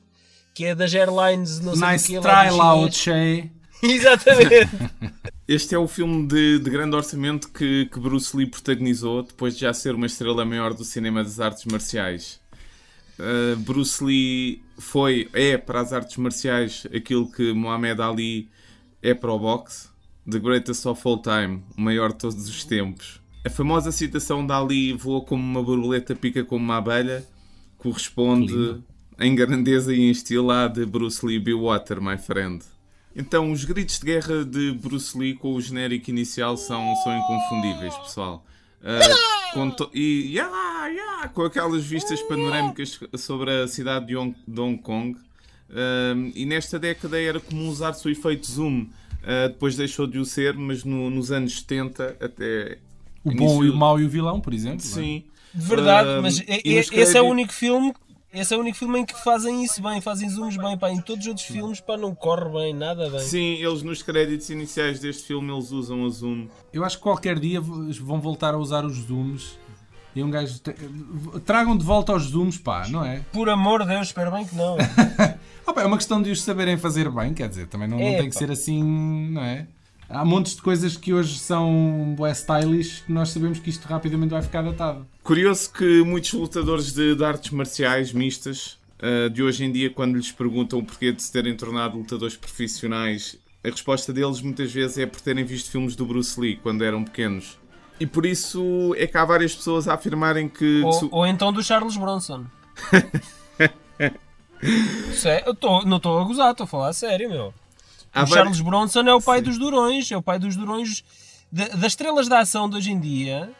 que 0.54 0.64
é 0.64 0.74
das 0.74 0.94
airlines, 0.94 1.60
não 1.60 1.74
sei 1.74 1.80
do 1.80 1.92
Nice 1.92 2.06
que, 2.06 2.18
lá 2.18 2.44
try, 2.44 2.92
chinês. 2.92 2.96
Che. 2.96 3.50
Exatamente. 3.82 4.70
Este 5.48 5.74
é 5.74 5.78
o 5.78 5.88
filme 5.88 6.28
de, 6.28 6.60
de 6.60 6.70
grande 6.70 6.94
orçamento 6.94 7.50
que, 7.50 7.86
que 7.86 7.98
Bruce 7.98 8.36
Lee 8.36 8.46
protagonizou 8.46 9.22
depois 9.22 9.54
de 9.54 9.62
já 9.62 9.72
ser 9.72 9.94
uma 9.96 10.06
estrela 10.06 10.44
maior 10.44 10.74
do 10.74 10.84
cinema 10.84 11.24
das 11.24 11.40
artes 11.40 11.64
marciais. 11.64 12.40
Uh, 13.18 13.56
Bruce 13.56 14.02
Lee 14.02 14.62
foi, 14.78 15.28
é 15.32 15.58
para 15.58 15.80
as 15.80 15.92
artes 15.92 16.16
marciais 16.18 16.86
aquilo 16.94 17.30
que 17.30 17.52
Muhammad 17.52 17.98
Ali 18.00 18.48
é 19.02 19.12
para 19.12 19.32
o 19.32 19.38
boxe. 19.38 19.88
The 20.30 20.38
greatest 20.38 20.86
of 20.86 21.02
all 21.04 21.20
time, 21.20 21.64
o 21.76 21.80
maior 21.80 22.12
de 22.12 22.18
todos 22.18 22.48
os 22.48 22.64
tempos. 22.64 23.19
A 23.44 23.48
famosa 23.48 23.90
citação 23.90 24.46
de 24.46 24.52
Ali 24.52 24.92
voa 24.92 25.22
como 25.22 25.42
uma 25.42 25.62
borboleta, 25.62 26.14
pica 26.14 26.44
como 26.44 26.62
uma 26.64 26.76
abelha, 26.76 27.24
corresponde 27.78 28.82
em 29.18 29.34
grandeza 29.34 29.94
e 29.94 30.00
em 30.00 30.10
estilo 30.10 30.50
à 30.50 30.68
de 30.68 30.84
Bruce 30.84 31.24
Lee 31.24 31.38
Be 31.38 31.54
Water, 31.54 32.02
my 32.02 32.18
friend. 32.18 32.62
Então, 33.16 33.50
os 33.50 33.64
gritos 33.64 33.98
de 33.98 34.06
guerra 34.06 34.44
de 34.44 34.72
Bruce 34.72 35.16
Lee 35.18 35.34
com 35.34 35.54
o 35.54 35.60
genérico 35.60 36.10
inicial 36.10 36.56
são, 36.56 36.94
são 37.02 37.16
inconfundíveis, 37.18 37.96
pessoal. 37.96 38.44
Uh, 38.82 39.52
com 39.52 39.74
e 39.92 40.32
yeah, 40.36 40.86
yeah, 40.86 41.28
com 41.28 41.42
aquelas 41.42 41.84
vistas 41.84 42.22
panorâmicas 42.22 43.00
sobre 43.18 43.50
a 43.50 43.68
cidade 43.68 44.06
de 44.06 44.16
Hong, 44.16 44.34
de 44.46 44.60
Hong 44.60 44.78
Kong. 44.80 45.18
Um, 45.70 46.32
e 46.34 46.44
nesta 46.46 46.78
década 46.78 47.20
era 47.20 47.40
comum 47.40 47.68
usar-se 47.68 48.06
o 48.06 48.10
efeito 48.10 48.50
zoom. 48.50 48.82
Uh, 49.22 49.48
depois 49.48 49.76
deixou 49.76 50.06
de 50.06 50.18
o 50.18 50.24
ser, 50.24 50.54
mas 50.54 50.84
no- 50.84 51.10
nos 51.10 51.32
anos 51.32 51.58
70 51.60 52.16
até. 52.20 52.78
O 53.24 53.30
bom 53.30 53.44
início- 53.44 53.64
e 53.64 53.70
o 53.70 53.76
mau 53.76 54.00
e 54.00 54.04
o 54.04 54.08
vilão, 54.08 54.40
por 54.40 54.52
exemplo. 54.54 54.84
não 54.84 54.98
é? 54.98 55.02
Sim. 55.04 55.24
De 55.54 55.66
verdade, 55.66 56.08
Um, 56.10 56.22
mas 56.22 56.38
nos 56.38 56.46
esse 56.92 57.16
é 57.18 57.20
o 57.22 57.26
único 57.26 57.52
filme. 57.52 57.92
Esse 58.32 58.54
é 58.54 58.56
o 58.56 58.60
único 58.60 58.78
filme 58.78 59.00
em 59.00 59.04
que 59.04 59.12
fazem 59.24 59.64
isso 59.64 59.82
bem, 59.82 60.00
fazem 60.00 60.28
zooms 60.30 60.56
bem, 60.56 60.78
pá. 60.78 60.88
Em 60.92 61.00
todos 61.00 61.24
os 61.24 61.28
outros 61.28 61.46
filmes, 61.46 61.80
pá, 61.80 61.96
não 61.96 62.14
corre 62.14 62.48
bem, 62.48 62.72
nada 62.72 63.10
bem. 63.10 63.18
Sim, 63.18 63.54
eles 63.54 63.82
nos 63.82 64.02
créditos 64.04 64.48
iniciais 64.50 65.00
deste 65.00 65.24
filme 65.24 65.52
eles 65.52 65.72
usam 65.72 66.06
a 66.06 66.08
zoom. 66.08 66.46
Eu 66.72 66.84
acho 66.84 66.96
que 66.98 67.02
qualquer 67.02 67.40
dia 67.40 67.60
vão 67.60 68.20
voltar 68.20 68.54
a 68.54 68.56
usar 68.58 68.84
os 68.84 68.94
zooms. 68.98 69.58
E 70.14 70.22
um 70.22 70.30
gajo. 70.30 70.60
te- 70.60 70.74
Tragam 71.44 71.76
de 71.76 71.84
volta 71.84 72.12
os 72.14 72.22
zooms, 72.24 72.56
pá, 72.56 72.86
não 72.88 73.04
é? 73.04 73.20
Por 73.32 73.48
amor 73.48 73.82
de 73.82 73.88
Deus, 73.88 74.06
espero 74.08 74.30
bem 74.30 74.44
que 74.46 74.54
não. 74.54 74.76
Ah, 75.66 75.72
pá, 75.72 75.82
é 75.82 75.86
uma 75.86 75.96
questão 75.96 76.20
de 76.20 76.30
os 76.30 76.42
saberem 76.42 76.76
fazer 76.76 77.08
bem, 77.10 77.32
quer 77.32 77.48
dizer, 77.48 77.66
também 77.68 77.86
não, 77.86 77.96
não 77.98 78.04
É, 78.04 78.16
tem 78.18 78.28
que 78.28 78.34
pá. 78.34 78.38
ser 78.40 78.50
assim, 78.50 78.82
não 79.30 79.42
é? 79.42 79.68
Há 80.12 80.24
montes 80.24 80.56
de 80.56 80.62
coisas 80.62 80.96
que 80.96 81.14
hoje 81.14 81.38
são 81.38 82.14
bué 82.16 82.32
stylish 82.32 83.02
que 83.06 83.12
nós 83.12 83.28
sabemos 83.28 83.60
que 83.60 83.70
isto 83.70 83.86
rapidamente 83.86 84.30
vai 84.32 84.42
ficar 84.42 84.60
datado. 84.62 85.06
Curioso 85.22 85.72
que 85.72 86.02
muitos 86.02 86.32
lutadores 86.32 86.92
de, 86.92 87.14
de 87.14 87.24
artes 87.24 87.52
marciais 87.52 88.12
mistas 88.12 88.76
ah, 89.00 89.28
de 89.28 89.40
hoje 89.42 89.64
em 89.64 89.70
dia, 89.70 89.88
quando 89.88 90.16
lhes 90.16 90.32
perguntam 90.32 90.80
o 90.80 90.84
porquê 90.84 91.12
de 91.12 91.22
se 91.22 91.30
terem 91.30 91.56
tornado 91.56 91.96
lutadores 91.96 92.36
profissionais, 92.36 93.36
a 93.62 93.68
resposta 93.68 94.12
deles 94.12 94.40
muitas 94.40 94.72
vezes 94.72 94.98
é 94.98 95.06
por 95.06 95.20
terem 95.20 95.44
visto 95.44 95.70
filmes 95.70 95.94
do 95.94 96.04
Bruce 96.04 96.40
Lee 96.40 96.56
quando 96.56 96.82
eram 96.84 97.04
pequenos. 97.04 97.56
E 98.00 98.06
por 98.06 98.26
isso 98.26 98.94
é 98.98 99.06
que 99.06 99.16
há 99.16 99.24
várias 99.24 99.54
pessoas 99.54 99.86
a 99.86 99.94
afirmarem 99.94 100.48
que. 100.48 100.82
ou, 100.82 100.92
su- 100.92 101.08
ou 101.12 101.24
então 101.26 101.52
do 101.52 101.62
Charles 101.62 101.96
Bronson. 101.96 102.46
Sé- 105.14 105.42
eu 105.46 105.54
tô- 105.54 105.82
não 105.84 105.98
estou 105.98 106.18
a 106.18 106.24
gozar, 106.24 106.50
estou 106.50 106.64
a 106.64 106.66
falar 106.66 106.88
a 106.88 106.92
sério, 106.92 107.28
meu. 107.30 107.54
O 108.14 108.26
Charles 108.26 108.60
Bronson 108.60 109.00
é 109.02 109.14
o 109.14 109.20
pai 109.20 109.40
dos 109.40 109.58
durões, 109.58 110.10
é 110.10 110.16
o 110.16 110.22
pai 110.22 110.38
dos 110.38 110.56
durões 110.56 111.04
da- 111.50 111.68
das 111.68 111.92
estrelas 111.92 112.28
da 112.28 112.40
ação 112.40 112.68
de 112.68 112.76
hoje 112.76 112.90
em 112.90 112.98
dia. 113.00 113.50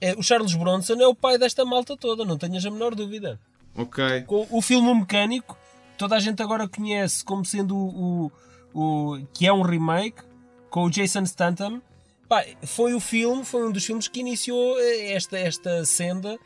É, 0.00 0.14
o 0.14 0.22
Charles 0.22 0.54
Bronson 0.54 0.94
é 0.94 1.06
o 1.06 1.14
pai 1.14 1.38
desta 1.38 1.64
malta 1.64 1.96
toda, 1.96 2.24
não 2.24 2.36
tenhas 2.38 2.64
a 2.64 2.70
menor 2.70 2.94
dúvida. 2.94 3.38
Ok. 3.74 4.22
Com 4.22 4.46
o 4.50 4.62
filme 4.62 4.88
O 4.88 4.94
Mecânico, 4.94 5.56
toda 5.96 6.16
a 6.16 6.20
gente 6.20 6.42
agora 6.42 6.68
conhece 6.68 7.24
como 7.24 7.44
sendo 7.44 7.76
o, 7.76 8.30
o, 8.74 9.12
o- 9.14 9.26
que 9.32 9.46
é 9.46 9.52
um 9.52 9.62
remake 9.62 10.22
com 10.70 10.84
o 10.84 10.90
Jason 10.90 11.24
Statham. 11.26 11.80
Pá, 12.28 12.44
foi 12.64 12.92
o 12.94 13.00
filme, 13.00 13.44
foi 13.44 13.66
um 13.66 13.72
dos 13.72 13.84
filmes 13.84 14.06
que 14.06 14.20
iniciou 14.20 14.78
eh, 14.78 15.12
esta, 15.12 15.38
esta 15.38 15.84
senda 15.84 16.38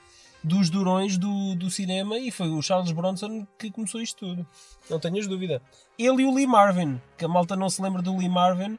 dos 0.42 0.70
durões 0.70 1.16
do, 1.16 1.54
do 1.54 1.70
cinema 1.70 2.18
e 2.18 2.30
foi 2.30 2.48
o 2.48 2.60
Charles 2.62 2.92
Bronson 2.92 3.46
que 3.58 3.70
começou 3.70 4.00
isto 4.00 4.26
tudo. 4.26 4.46
Não 4.90 4.98
tenhas 4.98 5.26
dúvida. 5.26 5.62
Ele 5.98 6.22
e 6.22 6.26
o 6.26 6.34
Lee 6.34 6.46
Marvin, 6.46 7.00
que 7.16 7.24
a 7.24 7.28
malta 7.28 7.54
não 7.54 7.70
se 7.70 7.80
lembra 7.80 8.02
do 8.02 8.16
Lee 8.16 8.28
Marvin, 8.28 8.78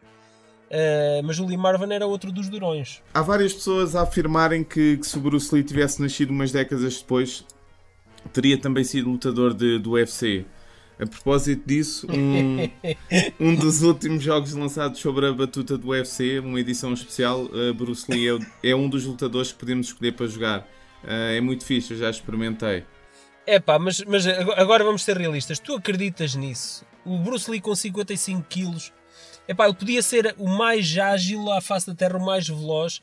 eh, 0.69 1.21
mas 1.23 1.39
o 1.39 1.45
Lee 1.45 1.55
Marvin 1.55 1.93
era 1.93 2.05
outro 2.05 2.31
dos 2.31 2.49
durões. 2.49 3.01
Há 3.13 3.21
várias 3.21 3.53
pessoas 3.53 3.95
a 3.95 4.01
afirmarem 4.01 4.63
que, 4.63 4.97
que 4.97 5.07
se 5.07 5.17
o 5.17 5.21
Bruce 5.21 5.53
Lee 5.53 5.63
tivesse 5.63 6.01
nascido 6.01 6.31
umas 6.31 6.51
décadas 6.51 6.97
depois, 6.97 7.45
teria 8.33 8.57
também 8.57 8.83
sido 8.83 9.09
lutador 9.09 9.53
de, 9.53 9.79
do 9.79 9.91
UFC. 9.91 10.45
A 10.99 11.05
propósito 11.05 11.67
disso, 11.67 12.07
um, 12.09 12.69
um 13.39 13.55
dos 13.55 13.81
últimos 13.81 14.23
jogos 14.23 14.53
lançados 14.53 14.99
sobre 14.99 15.27
a 15.27 15.33
batuta 15.33 15.77
do 15.77 15.89
UFC, 15.89 16.39
uma 16.39 16.59
edição 16.59 16.93
especial, 16.93 17.45
uh, 17.45 17.73
Bruce 17.73 18.11
Lee 18.11 18.29
é, 18.63 18.71
é 18.71 18.75
um 18.75 18.87
dos 18.87 19.05
lutadores 19.05 19.51
que 19.51 19.59
podemos 19.59 19.87
escolher 19.87 20.13
para 20.13 20.27
jogar. 20.27 20.67
Uh, 21.03 21.35
é 21.37 21.41
muito 21.41 21.65
fixe, 21.65 21.93
eu 21.93 21.97
já 21.97 22.09
experimentei. 22.09 22.85
É 23.45 23.59
pá, 23.59 23.77
mas, 23.77 24.01
mas 24.05 24.25
ago- 24.25 24.53
agora 24.53 24.83
vamos 24.83 25.03
ser 25.03 25.17
realistas. 25.17 25.59
Tu 25.59 25.73
acreditas 25.75 26.33
nisso? 26.35 26.85
O 27.05 27.17
Bruce 27.19 27.49
Lee 27.51 27.59
com 27.59 27.75
55 27.75 28.43
quilos, 28.49 28.93
é 29.47 29.53
pá, 29.53 29.65
ele 29.65 29.75
podia 29.75 30.01
ser 30.01 30.33
o 30.37 30.47
mais 30.47 30.97
ágil 30.97 31.51
à 31.51 31.59
face 31.59 31.87
da 31.87 31.93
terra, 31.95 32.17
o 32.17 32.25
mais 32.25 32.47
veloz. 32.47 33.01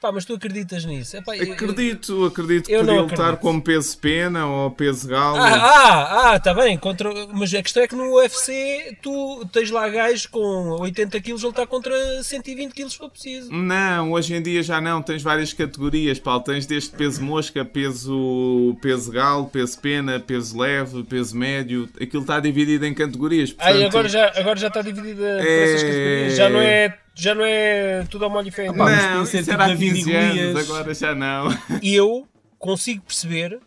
Pá, 0.00 0.10
mas 0.10 0.24
tu 0.24 0.32
acreditas 0.32 0.82
nisso? 0.86 1.14
Epá, 1.18 1.36
eu- 1.36 1.44
eu- 1.44 1.52
Acredito, 1.52 2.24
acredito 2.24 2.66
que 2.68 2.72
eu 2.72 2.80
podia 2.80 3.00
lutar 3.02 3.20
acredito. 3.20 3.40
como 3.42 3.60
peso 3.60 3.98
pena 3.98 4.46
ou 4.46 4.70
peso 4.70 5.06
galo. 5.06 5.36
Ah, 5.36 5.52
ah, 5.52 6.32
ah, 6.32 6.40
tá 6.40 6.54
bem. 6.54 6.78
Contra... 6.78 7.10
Mas 7.34 7.52
a 7.52 7.62
questão 7.62 7.82
é 7.82 7.86
que 7.88 7.94
no 7.94 8.14
UFC 8.14 8.96
tu 9.02 9.44
tens 9.52 9.70
lá 9.70 9.86
gajos 9.90 10.24
com 10.24 10.40
80 10.80 11.20
quilos, 11.20 11.42
ele 11.42 11.50
está 11.50 11.66
contra 11.66 11.92
120 12.22 12.72
quilos 12.72 12.92
se 12.92 12.98
for 12.98 13.10
preciso. 13.10 13.52
Não, 13.52 14.12
hoje 14.12 14.34
em 14.34 14.40
dia 14.40 14.62
já 14.62 14.80
não, 14.80 15.02
tens 15.02 15.22
várias 15.22 15.52
categorias, 15.52 16.18
Paulo. 16.18 16.40
Tens 16.44 16.64
desde 16.64 16.88
peso 16.90 17.22
mosca, 17.22 17.62
peso, 17.62 18.74
peso 18.80 19.12
galo, 19.12 19.48
peso 19.48 19.78
pena, 19.80 20.18
peso 20.18 20.58
leve, 20.58 21.02
peso 21.04 21.36
médio. 21.36 21.86
Aquilo 22.00 22.22
está 22.22 22.40
dividido 22.40 22.86
em 22.86 22.94
categorias. 22.94 23.52
Portanto- 23.52 23.84
agora 23.84 24.08
já, 24.08 24.32
agora 24.34 24.58
já 24.58 24.68
está 24.68 24.80
dividida 24.80 25.36
por 25.38 25.46
É. 25.46 25.62
essas 25.64 25.82
categorias. 25.82 26.36
Já 26.36 26.48
não 26.48 26.60
é, 26.60 26.98
já 27.14 27.34
não 27.34 27.44
é 27.44 28.06
tudo 28.10 28.24
ao 28.24 28.30
molho 28.30 28.48
e 28.48 28.66
Não, 28.66 28.74
podia 28.74 29.26
ser 29.26 29.40
isso 29.40 29.50
era 29.50 29.64
há 29.64 29.68
David 29.68 29.94
15 29.94 30.10
e 30.10 30.14
anos, 30.14 30.70
agora 30.70 30.94
já 30.94 31.14
não. 31.14 31.48
eu 31.82 32.26
consigo 32.58 33.02
perceber 33.02 33.60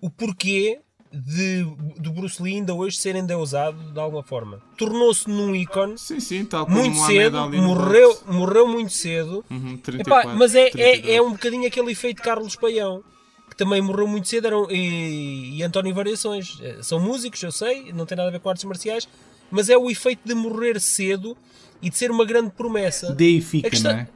o 0.00 0.10
porquê 0.10 0.80
de, 1.12 1.64
do 1.98 2.12
Bruce 2.12 2.42
Lee 2.42 2.56
ainda 2.56 2.74
hoje 2.74 2.98
ser 2.98 3.16
endeusado 3.16 3.92
de 3.92 3.98
alguma 3.98 4.22
forma. 4.22 4.60
Tornou-se 4.76 5.28
num 5.28 5.54
ícone 5.54 5.96
Sim, 5.96 6.20
sim, 6.20 6.44
tal 6.44 6.66
como 6.66 6.78
muito 6.78 6.98
cedo, 6.98 7.48
morreu, 7.50 8.18
morreu 8.26 8.68
muito 8.68 8.92
cedo. 8.92 9.44
Uhum, 9.50 9.74
Epá, 9.74 9.82
34, 9.82 10.36
mas 10.36 10.54
é, 10.54 10.66
é, 10.66 10.70
32. 10.70 11.14
é 11.16 11.22
um 11.22 11.32
bocadinho 11.32 11.66
aquele 11.66 11.92
efeito 11.92 12.22
Carlos 12.22 12.56
Paião, 12.56 13.02
que 13.48 13.56
também 13.56 13.80
morreu 13.80 14.06
muito 14.06 14.28
cedo, 14.28 14.46
eram, 14.46 14.70
e, 14.70 15.56
e 15.56 15.62
António 15.62 15.94
Variações. 15.94 16.58
Eh, 16.60 16.78
São 16.82 17.00
músicos, 17.00 17.42
eu 17.42 17.50
sei, 17.50 17.92
não 17.92 18.04
tem 18.04 18.16
nada 18.16 18.28
a 18.28 18.32
ver 18.32 18.40
com 18.40 18.50
artes 18.50 18.64
marciais, 18.64 19.08
mas 19.50 19.70
é 19.70 19.78
o 19.78 19.90
efeito 19.90 20.20
de 20.24 20.34
morrer 20.34 20.78
cedo 20.80 21.36
e 21.82 21.88
de 21.90 21.96
ser 21.96 22.10
uma 22.10 22.24
grande 22.24 22.50
promessa. 22.50 23.12
Deifica, 23.12 23.68
A 23.68 23.70
questão- 23.70 23.92
não 23.92 23.98
é? 24.00 24.08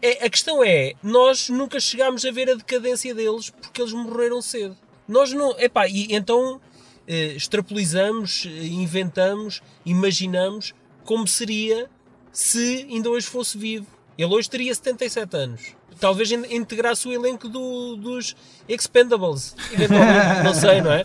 É, 0.00 0.24
a 0.26 0.30
questão 0.30 0.62
é, 0.62 0.94
nós 1.02 1.48
nunca 1.48 1.80
chegámos 1.80 2.24
a 2.24 2.30
ver 2.30 2.48
a 2.48 2.54
decadência 2.54 3.12
deles 3.14 3.50
porque 3.50 3.82
eles 3.82 3.92
morreram 3.92 4.40
cedo. 4.40 4.76
Nós 5.08 5.32
não. 5.32 5.58
Epá, 5.58 5.88
e 5.88 6.06
então 6.14 6.60
eh, 7.06 7.32
extrapolizamos, 7.34 8.44
eh, 8.46 8.66
inventamos, 8.66 9.60
imaginamos 9.84 10.72
como 11.04 11.26
seria 11.26 11.88
se 12.32 12.86
ainda 12.88 13.10
hoje 13.10 13.26
fosse 13.26 13.58
vivo. 13.58 13.86
Ele 14.16 14.32
hoje 14.32 14.48
teria 14.48 14.72
77 14.74 15.36
anos. 15.36 15.62
Talvez 15.98 16.30
in- 16.30 16.44
integrasse 16.54 17.08
o 17.08 17.12
elenco 17.12 17.48
do- 17.48 17.96
dos 17.96 18.36
Expendables. 18.68 19.56
Eventualmente, 19.72 20.42
não 20.44 20.54
sei, 20.54 20.80
não 20.80 20.92
é? 20.92 21.04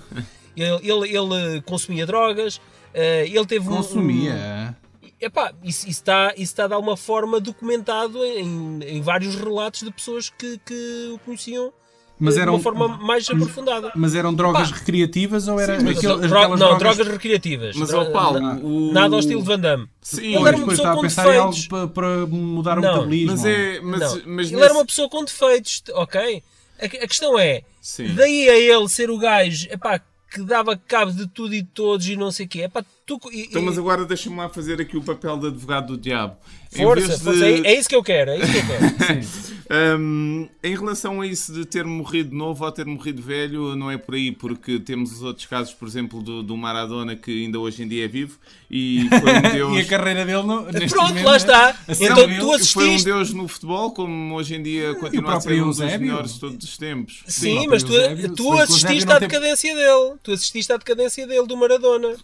Ele, 0.55 0.91
ele, 0.91 1.17
ele 1.17 1.61
consumia 1.63 2.05
drogas, 2.05 2.61
eh, 2.93 3.25
ele 3.27 3.45
teve 3.47 3.67
um- 3.67 3.73
um, 3.73 3.77
Consumia. 3.77 4.77
Epá, 5.23 5.53
isso, 5.63 5.81
isso, 5.87 5.99
está, 6.01 6.31
isso 6.33 6.43
está 6.43 6.67
de 6.67 6.73
alguma 6.73 6.97
forma 6.97 7.39
documentado 7.39 8.23
em, 8.25 8.79
em 8.83 9.01
vários 9.01 9.35
relatos 9.35 9.81
de 9.83 9.91
pessoas 9.91 10.29
que, 10.29 10.59
que 10.65 11.11
o 11.13 11.17
conheciam 11.19 11.71
Mas 12.19 12.35
de 12.35 12.41
eram, 12.41 12.53
uma 12.55 12.61
forma 12.61 12.87
mais 12.87 13.29
aprofundada. 13.29 13.91
mas 13.95 14.13
eram 14.15 14.33
drogas 14.33 14.69
Pá. 14.71 14.77
recreativas 14.77 15.47
ou 15.47 15.59
era 15.59 15.79
Sim, 15.79 15.85
mas 15.85 15.97
aquele- 15.97 16.27
Dro- 16.27 16.29
não, 16.49 16.55
drogas... 16.57 16.79
drogas, 16.79 17.07
recreativas. 17.07 17.75
Mas, 17.75 17.93
ó 17.93 18.05
Paulo, 18.11 18.39
na- 18.39 18.55
o... 18.55 18.91
Nada 18.91 19.15
ao 19.15 19.19
estilo 19.19 19.41
de 19.41 19.47
Van 19.47 19.59
Damme. 19.59 19.87
Sim, 20.01 20.35
Ele 20.35 20.47
era 20.47 20.57
uma 20.57 20.67
pessoa 20.67 20.93
com 20.95 21.01
pensar 21.01 21.33
em 21.33 21.37
algo 21.37 21.53
defeitos. 21.53 21.67
para, 21.67 21.87
para 21.87 22.25
mudar 22.27 22.77
o 22.77 22.81
Não, 22.81 22.89
metabolismo. 22.93 23.31
mas 23.31 23.45
é... 23.45 23.79
Mas, 23.81 23.99
não, 23.99 24.09
mas 24.09 24.17
ele 24.17 24.35
nesse- 24.35 24.55
era 24.63 24.73
uma 24.73 24.85
pessoa 24.85 25.09
com 25.09 25.23
defeitos, 25.23 25.83
ok? 25.93 26.43
A, 26.81 26.85
a 26.85 27.07
questão 27.07 27.37
é, 27.39 27.61
Sim. 27.81 28.13
daí 28.13 28.49
a 28.49 28.57
ele 28.57 28.89
ser 28.89 29.09
o 29.09 29.17
gajo 29.17 29.67
epá, 29.71 29.99
que 30.31 30.41
dava 30.41 30.75
cabo 30.75 31.11
de 31.11 31.27
tudo 31.27 31.53
e 31.53 31.61
de 31.61 31.67
todos 31.69 32.07
e 32.07 32.15
não 32.15 32.31
sei 32.31 32.45
o 32.45 32.49
quê. 32.49 32.61
Epá, 32.63 32.83
tu, 33.19 33.31
e- 33.31 33.43
Então, 33.43 33.61
mas 33.61 33.77
agora 33.77 34.05
deixa-me 34.05 34.35
lá 34.37 34.49
fazer 34.49 34.79
aqui 34.81 34.97
o 34.97 35.01
papel 35.03 35.37
de 35.37 35.47
advogado 35.47 35.87
do 35.95 35.97
diabo. 35.97 36.35
Em 36.75 36.77
força, 36.83 37.07
vez 37.07 37.19
de- 37.19 37.23
força, 37.25 37.45
é, 37.45 37.59
é 37.73 37.79
isso 37.79 37.87
que 37.89 37.95
eu 37.95 38.03
quero, 38.03 38.31
é 38.31 38.39
isso 38.39 38.51
que 38.51 38.57
eu 38.57 38.65
quero. 38.65 39.53
Hum, 39.97 40.47
em 40.61 40.75
relação 40.75 41.21
a 41.21 41.25
isso 41.25 41.51
de 41.53 41.65
ter 41.65 41.85
morrido 41.85 42.35
novo 42.35 42.63
ou 42.65 42.71
ter 42.71 42.85
morrido 42.85 43.21
velho, 43.21 43.75
não 43.75 43.89
é 43.89 43.97
por 43.97 44.13
aí, 44.13 44.31
porque 44.31 44.77
temos 44.77 45.11
os 45.13 45.23
outros 45.23 45.45
casos, 45.47 45.73
por 45.73 45.87
exemplo, 45.87 46.21
do, 46.21 46.43
do 46.43 46.55
Maradona, 46.57 47.15
que 47.15 47.45
ainda 47.45 47.57
hoje 47.59 47.81
em 47.81 47.87
dia 47.87 48.05
é 48.05 48.07
vivo 48.07 48.37
e 48.69 49.07
foi 49.09 49.19
um 49.33 49.41
deus. 49.53 49.77
E 49.77 49.79
a 49.79 49.85
carreira 49.85 50.25
dele 50.25 50.43
no, 50.43 50.63
neste 50.69 50.89
Pronto, 50.89 51.07
momento, 51.09 51.25
lá 51.25 51.37
está. 51.37 51.75
Assim 51.87 52.05
Então 52.05 52.15
tu 52.17 52.23
foi 52.25 52.47
um 52.49 52.53
assististe. 52.55 53.05
deus 53.05 53.33
no 53.33 53.47
futebol, 53.47 53.91
como 53.91 54.35
hoje 54.35 54.53
em 54.55 54.61
dia 54.61 54.93
continua 54.95 55.37
a 55.37 55.41
ser 55.41 55.63
um 55.63 55.67
dos 55.69 55.79
melhores 55.79 56.33
de 56.33 56.39
todos 56.41 56.63
os 56.63 56.77
tempos. 56.77 57.23
Sim, 57.27 57.51
próprio 57.53 57.69
mas 57.71 57.83
tu, 57.83 57.93
Eusébio, 57.93 58.35
tu 58.35 58.53
assististe 58.59 59.11
à 59.11 59.17
decadência 59.19 59.73
dele. 59.73 60.15
Tu 60.21 60.31
assististe 60.33 60.73
à 60.73 60.77
decadência 60.77 61.25
dele, 61.25 61.47
do 61.47 61.55
Maradona. 61.57 62.15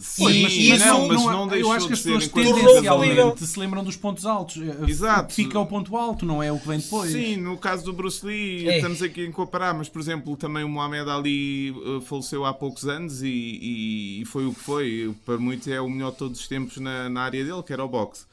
Sim, 0.00 0.28
E 0.30 0.42
mas, 0.42 0.52
isso 0.52 0.86
não, 0.86 1.08
mas 1.08 1.16
não- 1.24 1.32
não 1.32 1.42
eu 1.44 1.48
deixou 1.48 1.72
acho 1.72 1.86
que 1.86 1.92
as 1.94 2.00
pessoas 2.02 2.28
tendencialmente 2.28 3.46
se 3.46 3.58
lembram 3.58 3.82
dos 3.84 3.96
pontos 3.96 4.26
altos. 4.26 4.56
Eh, 4.62 4.90
Exato. 4.90 5.32
Fica 5.34 5.58
o 5.58 5.66
ponto 5.66 5.96
alto, 5.96 6.24
não 6.26 6.42
é 6.42 6.50
o 6.52 6.58
que 6.58 6.68
vem 6.68 6.78
depois. 6.78 7.10
Sim, 7.12 7.36
no 7.36 7.56
caso 7.56 7.84
do 7.84 7.92
Bruce 7.92 8.24
Lee, 8.26 8.68
É. 8.68 8.76
estamos 8.76 9.02
aqui 9.02 9.26
a 9.26 9.32
comparar, 9.32 9.74
mas 9.74 9.88
por 9.88 10.00
exemplo, 10.00 10.36
também 10.36 10.64
o 10.64 10.68
Muhammad 10.68 11.08
Ali 11.08 11.70
eh, 11.70 12.00
faleceu 12.04 12.44
há 12.44 12.52
poucos 12.52 12.86
anos 12.86 13.22
e, 13.22 13.28
e- 13.28 14.22
e 14.22 14.24
foi 14.26 14.46
o 14.46 14.52
que 14.54 14.60
foi. 14.60 15.14
Para 15.24 15.38
muitos 15.38 15.68
é 15.68 15.80
o 15.80 15.88
melhor 15.88 16.12
de 16.12 16.18
todos 16.18 16.40
os 16.40 16.48
tempos 16.48 16.76
na, 16.78 17.08
na 17.08 17.22
área 17.22 17.44
dele, 17.44 17.62
que 17.62 17.72
era 17.72 17.84
o 17.84 17.88
boxe. 17.88 18.24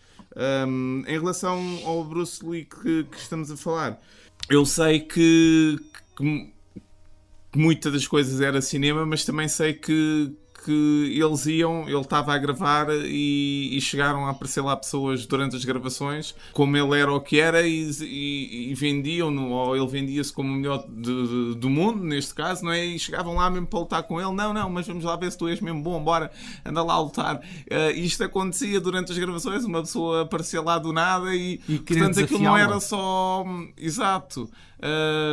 Hum, 0.67 1.03
em 1.07 1.11
relação 1.19 1.79
ao 1.85 2.03
Bruce 2.03 2.43
Lee 2.43 2.65
que, 2.65 3.03
que 3.03 3.17
estamos 3.17 3.51
a 3.51 3.55
falar, 3.57 4.01
eu 4.49 4.65
sei 4.65 4.99
que, 4.99 5.77
que 6.17 6.51
que 7.51 7.59
muitas 7.59 7.93
das 7.93 8.07
coisas 8.07 8.41
era 8.41 8.59
cinema, 8.63 9.05
mas 9.05 9.23
também 9.23 9.47
sei 9.47 9.73
que, 9.73 10.31
que 10.63 11.19
eles 11.21 11.45
iam, 11.45 11.87
ele 11.87 11.99
estava 11.99 12.33
a 12.33 12.37
gravar 12.37 12.87
e, 12.91 13.69
e 13.75 13.81
chegaram 13.81 14.25
a 14.25 14.29
aparecer 14.31 14.61
lá 14.61 14.75
pessoas 14.75 15.25
durante 15.25 15.55
as 15.55 15.65
gravações, 15.65 16.33
como 16.53 16.75
ele 16.77 16.99
era 16.99 17.11
o 17.11 17.19
que 17.19 17.39
era, 17.39 17.67
e, 17.67 17.89
e, 18.01 18.71
e 18.71 18.73
vendiam-no, 18.73 19.49
ou 19.49 19.75
ele 19.75 19.87
vendia-se 19.87 20.31
como 20.31 20.49
o 20.49 20.55
melhor 20.55 20.85
de- 20.87 21.27
de- 21.53 21.55
do 21.55 21.69
mundo, 21.69 22.03
neste 22.03 22.33
caso, 22.33 22.63
não 22.65 22.71
é? 22.71 22.85
E 22.85 22.97
chegavam 22.99 23.35
lá 23.35 23.49
mesmo 23.49 23.67
para 23.67 23.79
lutar 23.79 24.03
com 24.03 24.19
ele, 24.21 24.31
não, 24.31 24.53
não, 24.53 24.69
mas 24.69 24.87
vamos 24.87 25.03
lá 25.03 25.15
ver 25.15 25.31
se 25.31 25.37
tu 25.37 25.47
és 25.47 25.59
mesmo 25.59 25.81
bom, 25.83 26.03
bora, 26.03 26.31
anda 26.65 26.81
lá 26.83 26.93
a 26.93 26.99
lutar. 27.01 27.41
Eh, 27.69 27.91
isto 27.93 28.23
acontecia 28.23 28.79
durante 28.79 29.11
as 29.11 29.17
gravações, 29.17 29.63
uma 29.65 29.81
pessoa 29.81 30.21
aparecia 30.21 30.61
lá 30.61 30.77
do 30.79 30.93
nada 30.93 31.35
e, 31.35 31.59
E 31.67 31.79
portanto 31.79 32.19
aquilo 32.19 32.39
não 32.41 32.57
era 32.57 32.79
só. 32.79 33.45
Exato. 33.77 34.49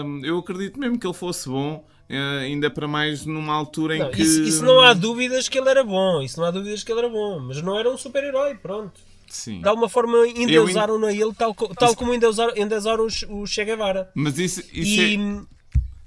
Hum, 0.04 0.20
eu 0.24 0.38
acredito 0.38 0.78
mesmo 0.78 0.98
que 0.98 1.06
ele 1.06 1.14
fosse 1.14 1.48
bom, 1.48 1.84
eh, 2.10 2.38
ainda 2.44 2.68
para 2.68 2.86
mais 2.88 3.24
numa 3.24 3.54
altura 3.54 3.96
em 3.96 4.00
Não, 4.00 4.10
que. 4.10 4.20
isso, 4.22 4.42
isso 4.42 4.64
não 4.64 4.80
há 4.80 4.92
dúvidas 4.92 5.48
que 5.48 5.58
ele 5.58 5.68
era 5.70 5.84
bom. 5.84 6.20
Isso 6.20 6.38
não 6.40 6.46
há 6.46 6.50
dúvidas 6.50 6.82
que 6.82 6.90
ele 6.92 6.98
era 7.00 7.08
bom. 7.08 7.38
Mas 7.40 7.62
não 7.62 7.78
era 7.78 7.88
um 7.90 7.96
super-herói, 7.96 8.56
pronto. 8.56 9.00
Sim. 9.28 9.60
De 9.60 9.68
alguma 9.68 9.88
forma 9.88 10.26
endeusaram 10.26 11.02
a 11.04 11.12
ele, 11.12 11.32
tal, 11.32 11.54
tal 11.54 11.94
como 11.94 12.12
endeusaram, 12.12 12.52
endeusaram 12.56 13.06
os- 13.06 13.24
o 13.28 13.46
Che 13.46 13.64
Guevara. 13.64 14.10
Mas 14.14 14.36
isso, 14.38 14.60
isso 14.72 15.00
E, 15.00 15.14
é. 15.14 15.40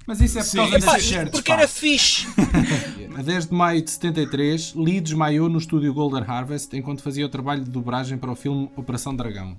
Mas 0.06 0.20
isso 0.20 0.38
é 0.38 0.42
por 0.42 0.48
Sim, 0.50 0.56
causa 0.58 0.76
epá, 0.76 0.86
pá, 0.86 0.92
desses 0.92 1.08
shirts. 1.08 1.30
porque 1.30 1.50
pá. 1.50 1.58
era 1.58 1.66
fixe. 1.66 2.26
A 3.16 3.22
10 3.22 3.46
de 3.46 3.54
maio 3.54 3.80
de 3.80 3.90
73, 3.90 4.74
Lee 4.74 5.00
desmaiou 5.00 5.48
no 5.48 5.56
estúdio 5.58 5.94
Golden 5.94 6.22
Harvest 6.26 6.76
enquanto 6.76 7.00
fazia 7.02 7.24
o 7.24 7.28
trabalho 7.30 7.64
de 7.64 7.70
dobragem 7.70 8.18
para 8.18 8.30
o 8.30 8.36
filme 8.36 8.70
Operação 8.76 9.16
Dragão. 9.16 9.56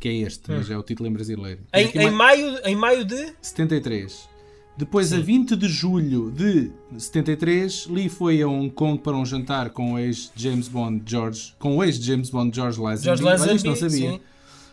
Que 0.00 0.08
é 0.08 0.12
este, 0.16 0.50
mas 0.50 0.68
é 0.68 0.76
o 0.76 0.82
título 0.82 1.08
em 1.08 1.12
brasileiro. 1.12 1.60
Em, 1.72 1.86
em 1.96 2.10
maio, 2.10 2.58
em 2.64 2.74
maio 2.74 3.04
de. 3.04 3.32
73. 3.40 4.28
Depois, 4.76 5.12
a 5.12 5.18
20 5.18 5.56
de 5.56 5.68
julho 5.68 6.30
de 6.30 6.70
73, 6.98 7.86
Lee 7.86 8.10
foi 8.10 8.42
a 8.42 8.46
Hong 8.48 8.70
Kong 8.70 9.00
para 9.00 9.16
um 9.16 9.24
jantar 9.24 9.70
com 9.70 9.94
o 9.94 9.98
ex-James 9.98 10.68
Bond 10.68 11.02
George, 11.06 11.54
com 11.58 11.78
o 11.78 11.82
ex-James 11.84 12.28
Bond 12.28 12.54
George 12.54 12.78
Lazenby. 12.78 13.04
George 13.04 13.22
Lazenby, 13.22 13.56
isto 13.56 13.66
não 13.66 13.76
sabia. 13.76 14.10
sim. 14.12 14.20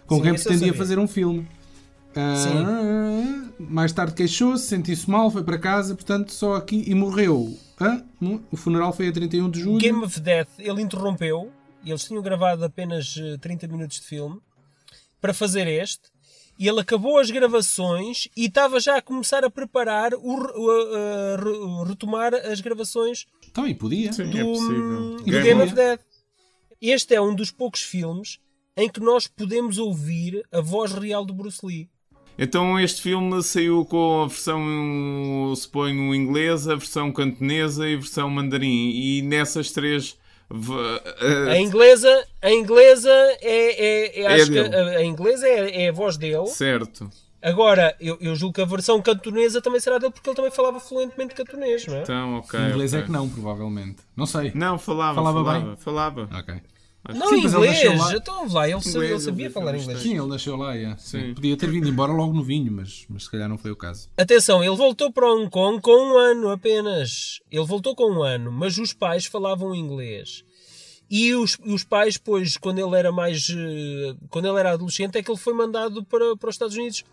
Com 0.05 0.17
Sim, 0.17 0.21
quem 0.23 0.33
pretendia 0.33 0.73
fazer 0.73 0.99
um 0.99 1.07
filme. 1.07 1.47
Ah, 2.15 3.49
mais 3.57 3.91
tarde 3.91 4.13
queixou-se, 4.13 4.67
sentiu-se 4.67 5.09
mal, 5.09 5.31
foi 5.31 5.43
para 5.43 5.57
casa, 5.57 5.95
portanto, 5.95 6.31
só 6.31 6.55
aqui 6.55 6.83
e 6.85 6.93
morreu. 6.93 7.57
Hã? 7.79 8.03
O 8.51 8.57
funeral 8.57 8.93
foi 8.93 9.07
a 9.07 9.11
31 9.11 9.49
de 9.49 9.61
julho. 9.61 9.79
Game 9.79 10.03
of 10.03 10.19
Death, 10.19 10.49
ele 10.59 10.81
interrompeu. 10.81 11.51
Eles 11.85 12.03
tinham 12.03 12.21
gravado 12.21 12.63
apenas 12.63 13.15
eh, 13.17 13.37
30 13.37 13.67
minutos 13.67 13.99
de 13.99 14.05
filme 14.05 14.39
para 15.19 15.33
fazer 15.33 15.67
este. 15.67 16.12
E 16.59 16.67
ele 16.67 16.79
acabou 16.79 17.17
as 17.17 17.31
gravações 17.31 18.27
e 18.37 18.45
estava 18.45 18.79
já 18.79 18.97
a 18.97 19.01
começar 19.01 19.43
a 19.43 19.49
preparar 19.49 20.13
o, 20.13 20.35
a- 20.69 21.35
a 21.35 21.49
o 21.49 21.83
retomar 21.83 22.33
as 22.33 22.61
gravações 22.61 23.25
Então, 23.49 23.67
e 23.67 23.73
podia. 23.73 24.13
Sim, 24.13 24.29
do, 24.29 24.37
é 24.37 24.43
possível. 24.43 25.15
do 25.17 25.23
Game 25.23 25.41
Game 25.43 25.61
of- 25.61 25.63
of 25.63 25.75
Death. 25.75 26.01
Este 26.81 27.15
é 27.15 27.21
um 27.21 27.33
dos 27.33 27.49
poucos 27.51 27.81
filmes 27.81 28.39
em 28.77 28.89
que 28.89 28.99
nós 28.99 29.27
podemos 29.27 29.77
ouvir 29.77 30.43
a 30.51 30.61
voz 30.61 30.91
real 30.93 31.23
do 31.25 31.33
Bruce 31.33 31.65
Lee. 31.65 31.89
Então 32.37 32.79
este 32.79 33.01
filme 33.01 33.41
saiu 33.43 33.85
com 33.85 34.23
a 34.23 34.27
versão, 34.27 35.53
suponho, 35.55 36.13
inglesa, 36.15 36.73
a 36.73 36.75
versão 36.75 37.11
cantonesa 37.11 37.87
e 37.87 37.93
a 37.95 37.97
versão 37.99 38.29
mandarim. 38.29 38.89
E 38.91 39.21
nessas 39.21 39.71
três. 39.71 40.17
V- 40.49 41.01
eh, 41.21 41.51
A 41.51 41.57
inglesa, 41.59 42.25
a 42.41 42.51
inglesa 42.51 43.09
é, 43.11 43.39
é, 43.41 44.19
é- 44.19 44.21
É 44.23 44.27
acho 44.35 44.45
que 44.51 44.51
dele. 44.63 44.75
a, 44.75 44.97
a 44.99 45.03
inglesa 45.03 45.47
é, 45.47 45.83
é 45.85 45.89
a 45.89 45.91
voz 45.91 46.17
dele. 46.17 46.47
certo. 46.47 47.09
Agora, 47.41 47.93
eu, 47.99 48.17
eu 48.21 48.33
julgo 48.37 48.53
que 48.55 48.61
a 48.61 48.65
versão 48.65 49.01
cantonesa 49.01 49.61
também 49.61 49.77
será 49.81 49.97
dele 49.97 50.13
porque 50.13 50.29
ele 50.29 50.35
também 50.35 50.49
falava 50.51 50.79
fluentemente 50.79 51.35
cantonês, 51.35 51.85
não 51.87 51.95
é? 51.97 52.01
Então, 52.03 52.37
ok. 52.37 52.57
Em 52.57 52.69
inglês 52.69 52.93
ok. 52.93 53.03
é 53.03 53.05
que 53.05 53.11
não, 53.11 53.27
provavelmente. 53.27 53.97
Não 54.15 54.25
sei. 54.25 54.53
Não, 54.55 54.79
falava. 54.79 55.15
Falava 55.15 55.43
Falava, 55.43 55.65
bem? 55.65 55.75
falava. 55.77 56.29
Ok. 56.33 56.55
Não, 57.09 57.27
Sim, 57.27 57.39
inglês. 57.45 57.99
lá. 57.99 58.15
Então 58.15 58.53
lá, 58.53 58.69
ele, 58.69 58.79
sabia, 58.81 58.97
ele 58.99 59.05
Inglês, 59.07 59.23
sabia 59.23 59.45
eu 59.47 59.51
falar 59.51 59.77
inglês. 59.77 59.99
Sim, 59.99 60.17
ele 60.17 60.27
nasceu 60.27 60.55
lá, 60.55 60.75
é. 60.77 60.95
Sim. 60.97 61.19
Sim. 61.19 61.33
Podia 61.33 61.57
ter 61.57 61.69
vindo 61.69 61.89
embora 61.89 62.13
logo 62.13 62.33
novinho, 62.33 62.71
mas, 62.71 63.05
mas 63.09 63.23
se 63.23 63.31
calhar 63.31 63.49
não 63.49 63.57
foi 63.57 63.71
o 63.71 63.75
caso. 63.75 64.09
Atenção, 64.17 64.63
ele 64.63 64.75
voltou 64.75 65.11
para 65.11 65.29
Hong 65.29 65.49
Kong 65.49 65.81
com 65.81 65.91
um 65.91 66.17
ano 66.17 66.49
apenas. 66.51 67.39
Ele 67.51 67.65
voltou 67.65 67.93
com 67.95 68.09
um 68.09 68.23
ano, 68.23 68.51
mas 68.51 68.77
os 68.77 68.93
pais 68.93 69.25
falavam 69.25 69.75
inglês. 69.75 70.43
E 71.09 71.35
os, 71.35 71.57
os 71.65 71.83
pais, 71.83 72.17
pois, 72.17 72.55
quando 72.57 72.79
ele 72.79 72.97
era 72.97 73.11
mais. 73.11 73.47
eh, 73.49 74.15
Quando 74.29 74.47
ele 74.47 74.57
era 74.59 74.71
adolescente, 74.71 75.17
é 75.17 75.21
que 75.21 75.29
ele 75.29 75.37
foi 75.37 75.53
mandado 75.53 76.03
para, 76.05 76.35
para 76.37 76.49
os 76.49 76.55
Estados 76.55 76.75
Unidos 76.75 77.03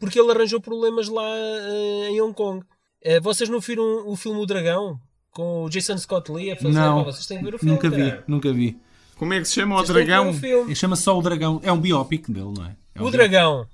porque 0.00 0.18
ele 0.18 0.30
arranjou 0.32 0.60
problemas 0.60 1.08
lá 1.08 1.24
eh, 1.28 2.08
em 2.10 2.20
Hong 2.20 2.34
Kong. 2.34 2.64
Eh, 3.02 3.20
vocês 3.20 3.48
não 3.48 3.60
viram 3.60 4.08
o 4.08 4.16
filme 4.16 4.40
O 4.40 4.46
Dragão? 4.46 4.98
Com 5.30 5.64
o 5.64 5.68
Jason 5.68 5.98
Scott 5.98 6.30
Lee 6.32 6.52
a 6.52 6.56
fazer? 6.56 6.72
Não, 6.72 7.04
vocês 7.04 7.26
têm 7.26 7.38
que 7.38 7.44
ver 7.44 7.54
o 7.54 7.58
filme. 7.58 7.74
nunca 7.74 7.90
vi, 7.90 7.96
caralho. 7.96 8.24
nunca 8.26 8.52
vi. 8.52 8.78
Como 9.16 9.32
é 9.34 9.38
que 9.40 9.44
se 9.46 9.54
chama 9.54 9.76
o 9.80 9.82
dragão? 9.84 10.30
Ele 10.42 10.74
chama 10.74 10.96
só 10.96 11.18
o 11.18 11.22
dragão. 11.22 11.60
É 11.62 11.72
um 11.72 11.80
biopic 11.80 12.28
dele, 12.30 12.52
não 12.56 12.64
é? 12.66 12.76
É 12.94 13.02
um 13.02 13.06
O 13.06 13.10
Dragão. 13.10 13.66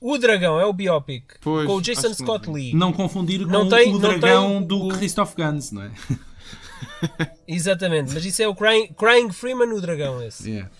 O 0.00 0.18
Dragão 0.18 0.60
é 0.60 0.66
o 0.66 0.72
biopic 0.74 1.24
Pois, 1.40 1.66
com 1.66 1.76
o 1.76 1.80
Jason 1.80 2.12
Scott 2.12 2.46
não 2.46 2.54
Lee. 2.54 2.74
Não 2.74 2.92
confundir 2.92 3.40
com 3.44 3.50
Não 3.50 3.68
tem- 3.68 3.88
o 3.88 3.92
não 3.92 3.98
dragão 4.00 4.58
tem 4.58 4.66
do 4.66 4.86
o- 4.86 4.88
Christoph 4.88 5.34
Gans, 5.34 5.72
não 5.72 5.82
é? 5.82 5.90
Exatamente, 7.48 8.12
mas 8.12 8.24
isso 8.24 8.42
é 8.42 8.48
o 8.48 8.54
Crying, 8.54 8.88
Crying 8.88 9.30
Freeman, 9.32 9.72
o 9.72 9.80
dragão 9.80 10.22
esse. 10.22 10.50
Yeah. 10.50 10.70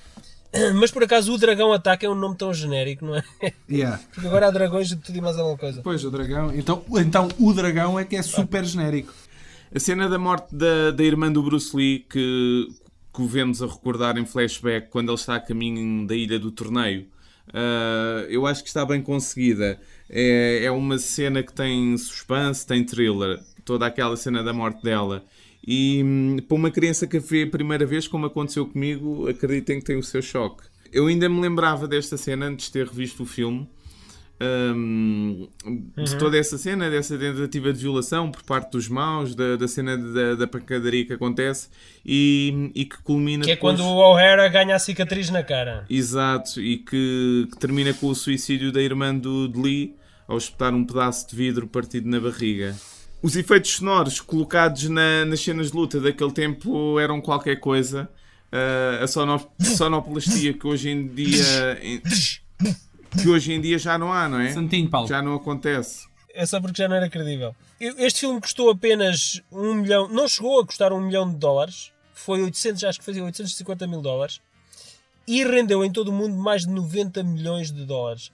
Mas 0.74 0.90
por 0.90 1.02
acaso 1.02 1.32
o 1.34 1.38
Dragão 1.38 1.72
Ataque 1.72 2.06
é 2.06 2.10
um 2.10 2.14
nome 2.14 2.36
tão 2.36 2.52
genérico, 2.52 3.04
não 3.04 3.16
é? 3.16 3.22
Yeah. 3.70 4.00
Porque 4.12 4.26
agora 4.26 4.46
há 4.48 4.50
dragões 4.50 4.88
de 4.88 4.96
tudo 4.96 5.16
e 5.16 5.20
mais 5.20 5.36
alguma 5.38 5.56
coisa. 5.58 5.82
Pois, 5.82 6.02
o 6.04 6.10
dragão. 6.10 6.54
Então, 6.54 6.82
então 6.98 7.28
o 7.38 7.52
dragão 7.52 7.98
é 7.98 8.04
que 8.04 8.16
é 8.16 8.22
super 8.22 8.64
genérico. 8.64 9.12
A 9.74 9.78
cena 9.78 10.08
da 10.08 10.18
morte 10.18 10.54
da, 10.54 10.92
da 10.92 11.02
irmã 11.04 11.30
do 11.30 11.42
Bruce 11.42 11.76
Lee, 11.76 12.06
que, 12.08 12.68
que 13.16 13.22
o 13.22 13.26
vemos 13.26 13.62
a 13.62 13.66
recordar 13.66 14.18
em 14.18 14.26
flashback 14.26 14.90
quando 14.90 15.08
ele 15.08 15.18
está 15.18 15.36
a 15.36 15.40
caminho 15.40 16.06
da 16.06 16.14
ilha 16.14 16.38
do 16.38 16.50
torneio, 16.50 17.06
ah, 17.52 18.26
eu 18.28 18.46
acho 18.46 18.62
que 18.62 18.68
está 18.68 18.84
bem 18.84 19.00
conseguida. 19.00 19.80
É, 20.08 20.64
é 20.64 20.70
uma 20.70 20.98
cena 20.98 21.42
que 21.42 21.52
tem 21.52 21.96
suspense, 21.96 22.66
tem 22.66 22.84
thriller, 22.84 23.40
toda 23.64 23.86
aquela 23.86 24.16
cena 24.16 24.42
da 24.42 24.52
morte 24.52 24.82
dela. 24.82 25.24
E 25.66 26.02
hum, 26.04 26.36
para 26.46 26.54
uma 26.54 26.70
criança 26.70 27.06
que 27.06 27.16
a 27.16 27.20
vê 27.20 27.44
a 27.44 27.46
primeira 27.50 27.86
vez, 27.86 28.06
como 28.06 28.26
aconteceu 28.26 28.66
comigo, 28.66 29.28
acreditem 29.28 29.80
que 29.80 29.86
tem 29.86 29.96
o 29.96 30.02
seu 30.02 30.22
choque. 30.22 30.64
Eu 30.92 31.06
ainda 31.06 31.28
me 31.28 31.40
lembrava 31.40 31.88
desta 31.88 32.16
cena 32.16 32.46
antes 32.46 32.66
de 32.66 32.72
ter 32.72 32.86
revisto 32.86 33.22
o 33.22 33.26
filme. 33.26 33.68
hum, 34.40 35.48
de 36.06 36.16
toda 36.18 36.38
essa 36.38 36.56
cena, 36.56 36.88
dessa 36.90 37.16
tentativa 37.18 37.72
de 37.72 37.78
violação 37.80 38.30
por 38.30 38.42
parte 38.42 38.72
dos 38.72 38.88
maus, 38.88 39.34
da, 39.34 39.56
da 39.56 39.68
cena 39.68 39.96
da, 39.96 40.34
da 40.34 40.46
pancadaria 40.46 41.04
que 41.04 41.12
acontece 41.12 41.68
e, 42.04 42.70
e 42.74 42.84
que 42.84 42.96
culmina 43.02 43.44
Que 43.44 43.50
é 43.52 43.56
quando 43.56 43.80
o 43.84 43.96
O'Hara 43.96 44.48
ganha 44.48 44.74
a 44.74 44.78
cicatriz 44.78 45.30
na 45.30 45.42
cara. 45.42 45.84
Exato, 45.90 46.60
e 46.60 46.78
que, 46.78 47.48
que 47.52 47.58
termina 47.58 47.92
com 47.94 48.08
o 48.08 48.14
suicídio 48.14 48.72
da 48.72 48.80
irmã 48.80 49.14
do 49.14 49.48
de 49.48 49.60
Lee 49.60 49.94
ao 50.28 50.38
espetar 50.38 50.72
um 50.74 50.84
pedaço 50.84 51.28
de 51.28 51.36
vidro 51.36 51.66
partido 51.66 52.08
na 52.08 52.18
barriga. 52.20 52.74
Os 53.22 53.34
efeitos 53.36 53.72
sonoros 53.72 54.20
colocados 54.20 54.88
na- 54.88 55.24
nas 55.24 55.40
cenas 55.40 55.70
de 55.70 55.76
luta 55.76 56.00
daquele 56.00 56.32
tempo 56.32 56.98
eram 57.00 57.20
qualquer 57.20 57.56
coisa. 57.60 58.08
Ah, 58.52 59.00
a 59.02 59.06
sono- 59.06 59.44
sonoplastia 59.60 60.52
que 60.52 60.66
hoje 60.66 60.90
em 60.90 61.08
dia 61.08 61.78
que 63.22 63.28
hoje 63.28 63.52
em 63.52 63.60
dia 63.60 63.78
já 63.78 63.98
não 63.98 64.12
há, 64.12 64.28
não 64.28 64.40
é? 64.40 64.52
Santinho, 64.52 64.88
Paulo. 64.88 65.08
Já 65.08 65.22
não 65.22 65.34
acontece. 65.34 66.06
É 66.34 66.44
só 66.44 66.60
porque 66.60 66.82
já 66.82 66.88
não 66.88 66.96
era 66.96 67.08
credível. 67.08 67.54
Este 67.80 68.20
filme 68.20 68.40
custou 68.40 68.70
apenas 68.70 69.40
um 69.50 69.74
milhão, 69.74 70.08
não 70.08 70.28
chegou 70.28 70.60
a 70.60 70.66
custar 70.66 70.92
um 70.92 71.00
milhão 71.00 71.30
de 71.30 71.36
dólares, 71.36 71.92
foi 72.12 72.42
800, 72.42 72.84
acho 72.84 72.98
que 72.98 73.04
foi 73.04 73.20
850 73.20 73.86
mil 73.86 74.02
dólares, 74.02 74.40
e 75.26 75.44
rendeu 75.44 75.84
em 75.84 75.90
todo 75.90 76.08
o 76.08 76.12
mundo 76.12 76.36
mais 76.36 76.62
de 76.62 76.68
90 76.68 77.22
milhões 77.22 77.72
de 77.72 77.84
dólares. 77.84 78.30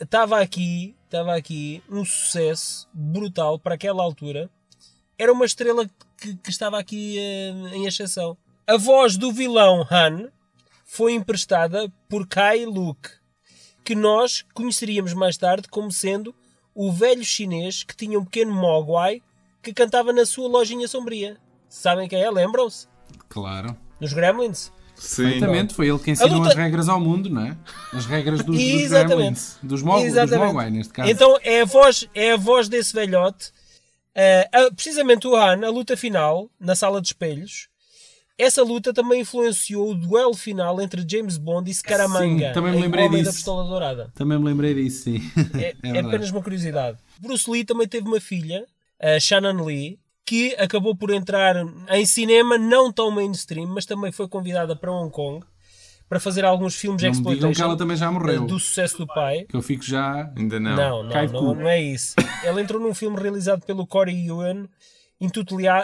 Estava 0.00 0.40
aqui, 0.40 0.94
estava 1.04 1.34
aqui 1.34 1.82
um 1.88 2.04
sucesso 2.04 2.88
brutal 2.92 3.58
para 3.58 3.74
aquela 3.74 4.02
altura. 4.02 4.50
Era 5.18 5.32
uma 5.32 5.44
estrela 5.44 5.88
que, 6.16 6.36
que 6.36 6.50
estava 6.50 6.78
aqui 6.78 7.18
eh, 7.18 7.52
em 7.74 7.86
exceção. 7.86 8.36
A 8.66 8.76
voz 8.76 9.16
do 9.16 9.32
vilão 9.32 9.86
Han 9.90 10.28
foi 10.84 11.12
emprestada 11.12 11.90
por 12.08 12.26
Kai 12.26 12.64
Luke, 12.64 13.10
que 13.84 13.94
nós 13.94 14.44
conheceríamos 14.54 15.12
mais 15.14 15.36
tarde 15.36 15.68
como 15.68 15.90
sendo 15.90 16.34
o 16.74 16.92
velho 16.92 17.24
chinês 17.24 17.82
que 17.82 17.96
tinha 17.96 18.18
um 18.18 18.24
pequeno 18.24 18.52
mogwai 18.52 19.22
que 19.62 19.72
cantava 19.72 20.12
na 20.12 20.24
sua 20.24 20.48
lojinha 20.48 20.86
sombria. 20.88 21.36
Sabem 21.68 22.08
quem 22.08 22.22
é? 22.22 22.30
Lembram-se? 22.30 22.86
Claro. 23.28 23.76
Nos 24.00 24.12
Gremlins? 24.12 24.72
Sim. 24.94 25.36
Exatamente, 25.36 25.72
foi 25.74 25.88
ele 25.88 25.98
que 25.98 26.10
ensinou 26.10 26.38
luta- 26.38 26.50
as 26.50 26.54
regras 26.54 26.86
ao 26.88 27.00
mundo, 27.00 27.30
não 27.30 27.46
é? 27.46 27.56
As 27.92 28.04
regras 28.04 28.44
dos, 28.44 28.56
dos 28.56 28.88
gremlins. 28.90 29.56
Dos, 29.62 29.82
mo 29.82 29.98
dos. 29.98 30.30
Mogwai, 30.30 30.70
neste 30.70 30.92
caso. 30.92 31.10
Então 31.10 31.38
é 31.42 31.62
a 31.62 31.64
voz, 31.64 32.06
é 32.14 32.32
a 32.32 32.36
voz 32.36 32.68
desse 32.68 32.92
velhote. 32.92 33.50
Ah, 34.52 34.70
precisamente 34.74 35.26
o 35.26 35.34
Han, 35.34 35.66
a 35.66 35.70
luta 35.70 35.96
final, 35.96 36.50
na 36.60 36.74
sala 36.74 37.00
de 37.00 37.06
espelhos, 37.08 37.69
essa 38.42 38.62
luta 38.62 38.92
também 38.92 39.20
influenciou 39.20 39.90
o 39.90 39.94
duelo 39.94 40.34
final 40.34 40.80
entre 40.80 41.04
James 41.08 41.36
Bond 41.38 41.70
e 41.70 41.74
Scaramanga. 41.74 42.48
Sim, 42.48 42.52
também 42.54 42.72
me 42.72 42.78
em 42.78 42.82
lembrei 42.82 43.04
Homem 43.06 43.18
da 43.22 43.30
disso. 43.30 43.36
Pistola 43.38 43.64
Dourada. 43.68 44.10
Também 44.14 44.38
me 44.38 44.44
lembrei 44.44 44.74
disso, 44.74 45.04
sim. 45.04 45.20
É, 45.58 45.74
É 45.82 45.96
é 45.96 46.00
apenas 46.00 46.30
uma 46.30 46.42
curiosidade. 46.42 46.98
Bruce 47.18 47.50
Lee 47.50 47.64
também 47.64 47.86
teve 47.88 48.06
uma 48.08 48.20
filha, 48.20 48.64
a 49.00 49.18
Shannon 49.20 49.64
Lee, 49.64 49.98
que 50.24 50.54
acabou 50.58 50.94
por 50.94 51.10
entrar 51.10 51.56
em 51.90 52.06
cinema 52.06 52.56
não 52.56 52.92
tão 52.92 53.10
mainstream, 53.10 53.66
mas 53.66 53.84
também 53.84 54.12
foi 54.12 54.28
convidada 54.28 54.76
para 54.76 54.92
Hong 54.92 55.10
Kong 55.10 55.44
para 56.08 56.18
fazer 56.20 56.44
alguns 56.44 56.74
filmes 56.74 57.02
Não 57.02 57.08
me 57.10 57.12
digam 57.16 57.30
exploitation 57.32 57.54
que 57.56 57.62
ela 57.62 57.76
também 57.76 57.96
já 57.96 58.10
morreu. 58.10 58.44
do 58.46 58.58
sucesso 58.58 58.98
do 58.98 59.06
pai. 59.06 59.44
Que 59.48 59.56
eu 59.56 59.62
fico 59.62 59.84
já. 59.84 60.32
Ainda 60.36 60.58
não. 60.58 60.76
Não, 60.76 61.02
não, 61.04 61.26
não, 61.32 61.54
não 61.54 61.68
é 61.68 61.80
isso. 61.80 62.14
Ela 62.44 62.60
entrou 62.60 62.80
num 62.80 62.94
filme 62.94 63.16
realizado 63.20 63.64
pelo 63.64 63.86
Corey 63.86 64.26
Ewan 64.26 64.66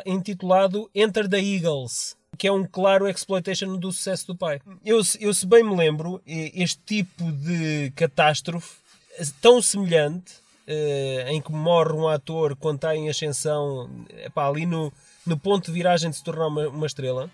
intitulado 0.06 0.90
Enter 0.94 1.28
the 1.28 1.38
Eagles, 1.38 2.15
que 2.36 2.46
é 2.46 2.52
um 2.52 2.64
claro 2.64 3.08
exploitation 3.08 3.76
do 3.76 3.92
sucesso 3.92 4.26
do 4.28 4.36
pai. 4.36 4.60
Eu, 4.84 5.00
eu 5.20 5.32
se 5.34 5.46
bem 5.46 5.62
me 5.62 5.74
lembro, 5.74 6.20
este 6.26 6.80
tipo 6.84 7.30
de 7.32 7.92
catástrofe 7.96 8.76
eh, 9.18 9.24
tão 9.40 9.60
semelhante, 9.62 10.34
eh, 10.66 11.26
em 11.28 11.40
que 11.40 11.52
morre 11.52 11.92
um 11.92 12.08
ator 12.08 12.56
quando 12.56 12.76
está 12.76 12.94
em 12.94 13.08
ascensão, 13.08 13.88
epá, 14.24 14.46
ali 14.48 14.66
no, 14.66 14.92
no 15.24 15.38
ponto 15.38 15.66
de 15.66 15.72
viragem 15.72 16.10
de 16.10 16.16
se 16.16 16.24
tornar 16.24 16.48
uma, 16.48 16.68
uma 16.68 16.86
estrela, 16.86 17.30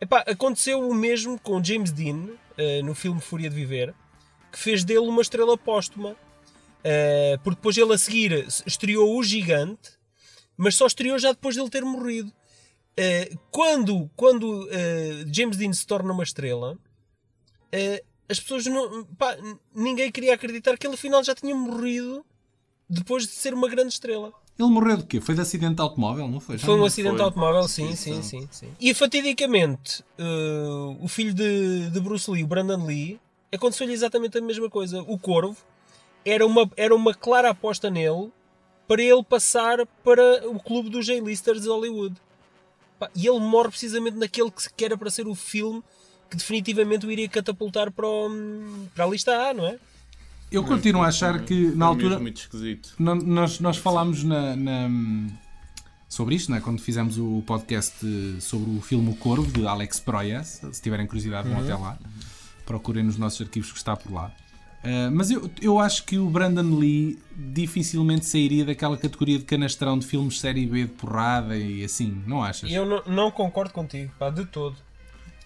epá, 0.00 0.20
aconteceu 0.26 0.88
o 0.88 0.94
mesmo 0.94 1.38
com 1.40 1.62
James 1.62 1.90
Dean, 1.90 2.28
eh, 2.56 2.82
no 2.82 2.94
filme 2.94 3.20
Fúria 3.20 3.48
de 3.48 3.56
Viver, 3.56 3.94
que 4.50 4.58
fez 4.58 4.84
dele 4.84 5.06
uma 5.06 5.22
estrela 5.22 5.56
póstuma. 5.56 6.16
Uh, 6.78 7.36
porque 7.42 7.56
depois 7.56 7.76
ele 7.76 7.92
a 7.92 7.98
seguir 7.98 8.46
estreou 8.64 9.18
o 9.18 9.22
Gigante, 9.22 9.90
mas 10.56 10.76
só 10.76 10.86
estreou 10.86 11.18
já 11.18 11.32
depois 11.32 11.56
dele 11.56 11.68
ter 11.68 11.84
morrido. 11.84 12.32
Uh, 12.98 13.38
quando 13.52 14.10
quando 14.16 14.64
uh, 14.64 15.32
James 15.32 15.56
Dean 15.56 15.72
se 15.72 15.86
torna 15.86 16.12
uma 16.12 16.24
estrela, 16.24 16.72
uh, 16.74 18.06
as 18.28 18.40
pessoas 18.40 18.66
não. 18.66 19.04
pá, 19.16 19.36
ninguém 19.72 20.10
queria 20.10 20.34
acreditar 20.34 20.76
que 20.76 20.84
ele 20.84 20.94
afinal 20.94 21.22
já 21.22 21.32
tinha 21.32 21.54
morrido 21.54 22.24
depois 22.90 23.24
de 23.24 23.30
ser 23.30 23.54
uma 23.54 23.68
grande 23.68 23.92
estrela. 23.92 24.32
Ele 24.58 24.68
morreu 24.68 24.96
de 24.96 25.04
quê? 25.04 25.20
Foi 25.20 25.36
de 25.36 25.40
acidente 25.40 25.76
de 25.76 25.82
automóvel, 25.82 26.26
não 26.26 26.40
foi? 26.40 26.58
Já 26.58 26.66
Foi 26.66 26.74
um 26.74 26.84
acidente 26.84 27.14
foi. 27.14 27.24
automóvel, 27.24 27.68
sim, 27.68 27.94
sim, 27.94 28.20
sim, 28.22 28.48
sim. 28.50 28.74
E 28.80 28.92
fatidicamente, 28.92 30.02
uh, 30.18 30.98
o 31.00 31.06
filho 31.06 31.32
de, 31.32 31.88
de 31.90 32.00
Bruce 32.00 32.28
Lee, 32.28 32.42
o 32.42 32.46
Brandon 32.48 32.84
Lee, 32.84 33.20
aconteceu-lhe 33.52 33.92
exatamente 33.92 34.36
a 34.36 34.40
mesma 34.40 34.68
coisa. 34.68 35.00
O 35.02 35.16
Corvo 35.16 35.56
era 36.24 36.44
uma, 36.44 36.68
era 36.76 36.92
uma 36.92 37.14
clara 37.14 37.50
aposta 37.50 37.88
nele 37.88 38.32
para 38.88 39.00
ele 39.00 39.22
passar 39.22 39.86
para 40.02 40.48
o 40.48 40.58
clube 40.58 40.90
dos 40.90 41.08
A-listers 41.08 41.62
de 41.62 41.68
Hollywood. 41.68 42.16
Pá, 42.98 43.08
e 43.14 43.26
ele 43.26 43.38
morre 43.40 43.68
precisamente 43.68 44.16
naquele 44.16 44.50
que, 44.50 44.84
era 44.84 44.96
para 44.98 45.10
ser 45.10 45.26
o 45.26 45.34
filme 45.34 45.82
que 46.30 46.36
definitivamente 46.36 47.06
o 47.06 47.10
iria 47.10 47.28
catapultar 47.28 47.90
para, 47.90 48.06
o- 48.06 48.88
para 48.94 49.04
a 49.04 49.08
lista 49.08 49.32
A, 49.48 49.54
não 49.54 49.66
é? 49.66 49.78
Eu 50.50 50.64
continuo 50.64 51.02
a 51.02 51.08
achar 51.08 51.42
que 51.44 51.70
na 51.74 51.86
altura. 51.86 52.18
muito 52.18 52.40
esquisito. 52.40 52.94
Nós, 52.98 53.60
nós 53.60 53.76
falámos 53.76 54.24
na, 54.24 54.56
na- 54.56 54.88
sobre 56.08 56.34
isto, 56.34 56.50
né? 56.50 56.60
quando 56.60 56.80
fizemos 56.80 57.18
o 57.18 57.42
podcast 57.46 57.94
sobre 58.40 58.70
o 58.78 58.80
filme 58.80 59.10
O 59.10 59.14
Corvo, 59.16 59.50
de 59.52 59.66
Alex 59.66 60.00
Proyas. 60.00 60.60
Se 60.72 60.80
tiverem 60.82 61.06
curiosidade, 61.06 61.48
vão 61.48 61.60
até 61.60 61.74
lá. 61.76 61.98
Procurem 62.66 63.04
nos 63.04 63.16
nossos 63.16 63.40
arquivos 63.42 63.70
que 63.72 63.78
está 63.78 63.94
por 63.96 64.12
lá. 64.12 64.32
Uh, 64.84 65.10
mas 65.12 65.30
eu, 65.30 65.50
eu 65.60 65.78
acho 65.78 66.04
que 66.04 66.18
o 66.18 66.30
Brandon 66.30 66.78
Lee 66.78 67.18
dificilmente 67.36 68.26
sairia 68.26 68.64
daquela 68.64 68.96
categoria 68.96 69.38
de 69.38 69.44
canastrão 69.44 69.98
de 69.98 70.06
filmes 70.06 70.38
série 70.40 70.66
B 70.66 70.82
de 70.82 70.92
porrada 70.92 71.56
e 71.56 71.84
assim, 71.84 72.22
não 72.26 72.42
achas? 72.42 72.70
Eu 72.70 72.86
não, 72.86 73.02
não 73.06 73.30
concordo 73.30 73.72
contigo, 73.72 74.12
pá, 74.18 74.30
de 74.30 74.46
todo. 74.46 74.76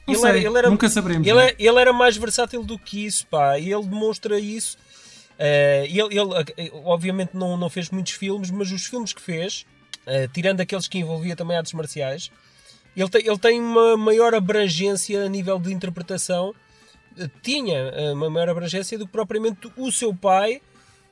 Não 0.07 0.15
sei, 0.17 0.45
nunca 0.69 0.89
saberemos, 0.89 1.27
Ele, 1.27 1.35
não 1.35 1.41
é? 1.41 1.49
é- 1.51 1.57
ele 1.59 1.79
era 1.79 1.93
mais 1.93 2.17
versátil 2.17 2.63
do 2.65 2.79
que 2.79 3.07
isso, 3.07 3.27
pá, 3.29 3.59
e 3.59 3.73
ele 3.73 3.85
demonstra 3.85 4.39
isso. 4.39 4.77
Eh, 5.39 5.87
ele, 5.89 6.19
ele, 6.19 6.31
eh, 6.57 6.71
obviamente 6.85 7.31
não, 7.35 7.57
não 7.57 7.71
fez 7.71 7.89
muitos 7.91 8.13
filmes, 8.13 8.51
mas 8.51 8.71
os 8.71 8.85
filmes 8.87 9.13
que 9.13 9.23
fez, 9.23 9.65
eh, 10.07 10.29
tirando 10.33 10.61
aqueles 10.61 10.87
que 10.87 10.99
envolvia 10.99 11.35
também 11.35 11.57
artes 11.57 11.73
marciais, 11.73 12.31
ele 12.97 13.09
tem, 13.09 13.27
ele 13.27 13.39
tem 13.39 13.61
uma 13.61 13.97
maior 13.97 14.35
abrangência 14.35 15.25
a 15.25 15.29
nível 15.29 15.59
de 15.59 15.73
interpretação. 15.73 16.55
Tinha 17.43 17.77
eh, 17.79 18.13
uma 18.13 18.29
maior 18.31 18.49
abrangência 18.51 18.99
do 18.99 19.07
que 19.07 19.13
propriamente 19.13 19.71
o 19.77 19.91
seu 19.93 20.15
pai 20.15 20.61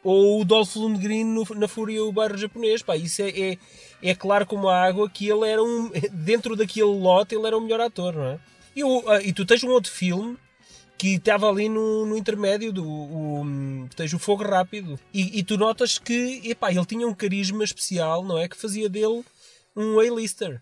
ou 0.02 0.40
o 0.40 0.44
Dolph 0.44 0.76
Lundgren 0.76 1.24
no- 1.24 1.46
na 1.56 1.68
Fúria 1.68 2.02
o 2.04 2.12
bairro 2.12 2.36
japonês. 2.38 2.82
Pá, 2.82 2.96
isso 2.96 3.20
é, 3.22 3.28
é, 3.30 3.58
é 4.02 4.14
claro 4.14 4.46
como 4.46 4.68
a 4.68 4.82
água 4.82 5.08
que 5.10 5.28
ele 5.28 5.48
era 5.48 5.62
um. 5.62 5.90
Dentro 6.12 6.56
daquele 6.56 6.86
lote, 6.86 7.34
ele 7.34 7.46
era 7.46 7.56
o 7.56 7.60
melhor 7.60 7.80
ator, 7.80 8.14
não 8.14 8.24
é? 8.24 8.38
E, 8.74 8.82
o- 8.84 9.08
ah, 9.08 9.22
e 9.22 9.32
tu 9.32 9.44
tens 9.44 9.62
um 9.64 9.70
outro 9.70 9.90
filme 9.90 10.36
que 10.96 11.14
estava 11.14 11.48
ali 11.48 11.66
no, 11.68 12.04
no 12.04 12.16
intermédio 12.16 12.72
do 12.72 12.86
o, 12.86 13.40
hum, 13.40 13.88
tens 13.96 14.12
o 14.12 14.18
Fogo 14.18 14.44
Rápido 14.44 15.00
e, 15.14 15.38
e 15.38 15.42
tu 15.42 15.56
notas 15.56 15.98
que 15.98 16.42
epá, 16.44 16.70
ele 16.70 16.84
tinha 16.84 17.06
um 17.08 17.14
carisma 17.14 17.64
especial, 17.64 18.22
não 18.22 18.36
é? 18.38 18.46
Que 18.46 18.56
fazia 18.56 18.86
dele 18.88 19.24
um 19.74 19.98
A-lister. 19.98 20.60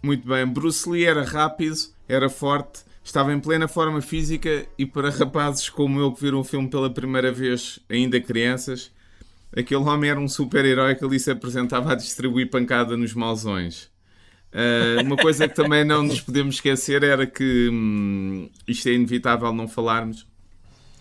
Muito 0.00 0.26
bem, 0.28 0.46
Bruce 0.46 0.88
Lee 0.88 1.04
era 1.04 1.24
rápido, 1.24 1.76
era 2.08 2.30
forte, 2.30 2.82
Estava 3.08 3.32
em 3.32 3.40
plena 3.40 3.66
forma 3.66 4.02
física 4.02 4.66
e 4.76 4.84
para 4.84 5.08
rapazes 5.08 5.70
como 5.70 5.98
eu 5.98 6.12
que 6.12 6.20
viram 6.20 6.40
o 6.40 6.44
filme 6.44 6.68
pela 6.68 6.92
primeira 6.92 7.32
vez, 7.32 7.80
ainda 7.88 8.20
crianças, 8.20 8.92
aquele 9.56 9.80
homem 9.80 10.10
era 10.10 10.20
um 10.20 10.28
super-herói 10.28 10.94
que 10.94 11.02
ali 11.02 11.18
se 11.18 11.30
apresentava 11.30 11.92
a 11.92 11.94
distribuir 11.94 12.50
pancada 12.50 12.98
nos 12.98 13.14
mauzões. 13.14 13.84
Uh, 14.52 15.00
uma 15.02 15.16
coisa 15.16 15.48
que 15.48 15.54
também 15.54 15.86
não 15.86 16.02
nos 16.02 16.20
podemos 16.20 16.56
esquecer 16.56 17.02
era 17.02 17.26
que 17.26 17.70
hum, 17.72 18.50
isto 18.68 18.90
é 18.90 18.92
inevitável 18.92 19.54
não 19.54 19.66
falarmos. 19.66 20.26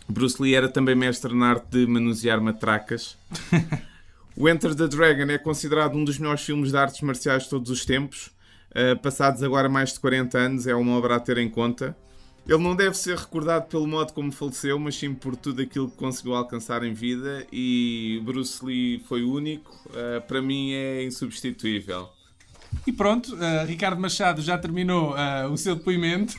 Bruce 0.08 0.42
Lee 0.42 0.56
era 0.56 0.70
também 0.70 0.96
mestre 0.96 1.36
na 1.36 1.50
arte 1.50 1.68
de 1.72 1.88
manusear 1.88 2.40
matracas. 2.40 3.18
o 4.34 4.48
Enter 4.48 4.74
the 4.74 4.88
Dragon 4.88 5.30
é 5.30 5.38
considerado 5.38 5.98
um 5.98 6.06
dos 6.06 6.18
melhores 6.18 6.42
filmes 6.42 6.72
de 6.72 6.78
artes 6.78 7.02
marciais 7.02 7.44
de 7.44 7.50
todos 7.50 7.70
os 7.70 7.86
tempos. 7.86 8.32
Uh, 8.72 8.98
passados 9.02 9.42
agora 9.42 9.68
mais 9.70 9.94
de 9.94 10.00
40 10.00 10.38
anos, 10.38 10.68
é 10.68 10.76
uma 10.76 10.98
obra 10.98 11.16
a 11.16 11.20
ter 11.20 11.38
em 11.38 11.50
conta. 11.50 11.96
Ele 12.48 12.64
não 12.64 12.74
deve 12.74 12.96
ser 12.98 13.18
recordado 13.18 13.68
pelo 13.68 13.86
modo 13.86 14.14
como 14.14 14.32
faleceu, 14.32 14.80
mas 14.80 14.98
sim 14.98 15.14
por 15.14 15.36
tudo 15.36 15.62
aquilo 15.62 15.90
que 15.90 15.98
conseguiu 15.98 16.34
alcançar 16.34 16.82
em 16.82 16.94
vida. 16.94 17.46
E 17.52 18.22
Bruce 18.24 18.64
Lee 18.64 19.04
foi 19.06 19.24
único, 19.24 19.70
uh, 19.88 20.22
para 20.26 20.42
mim 20.42 20.72
é 20.72 21.04
insubstituível. 21.04 22.08
E 22.86 22.92
pronto, 22.94 23.36
uh, 23.36 23.66
Ricardo 23.66 24.00
Machado 24.00 24.42
já 24.42 24.58
terminou 24.58 25.14
uh, 25.14 25.52
o 25.52 25.58
seu 25.58 25.76
depoimento, 25.76 26.36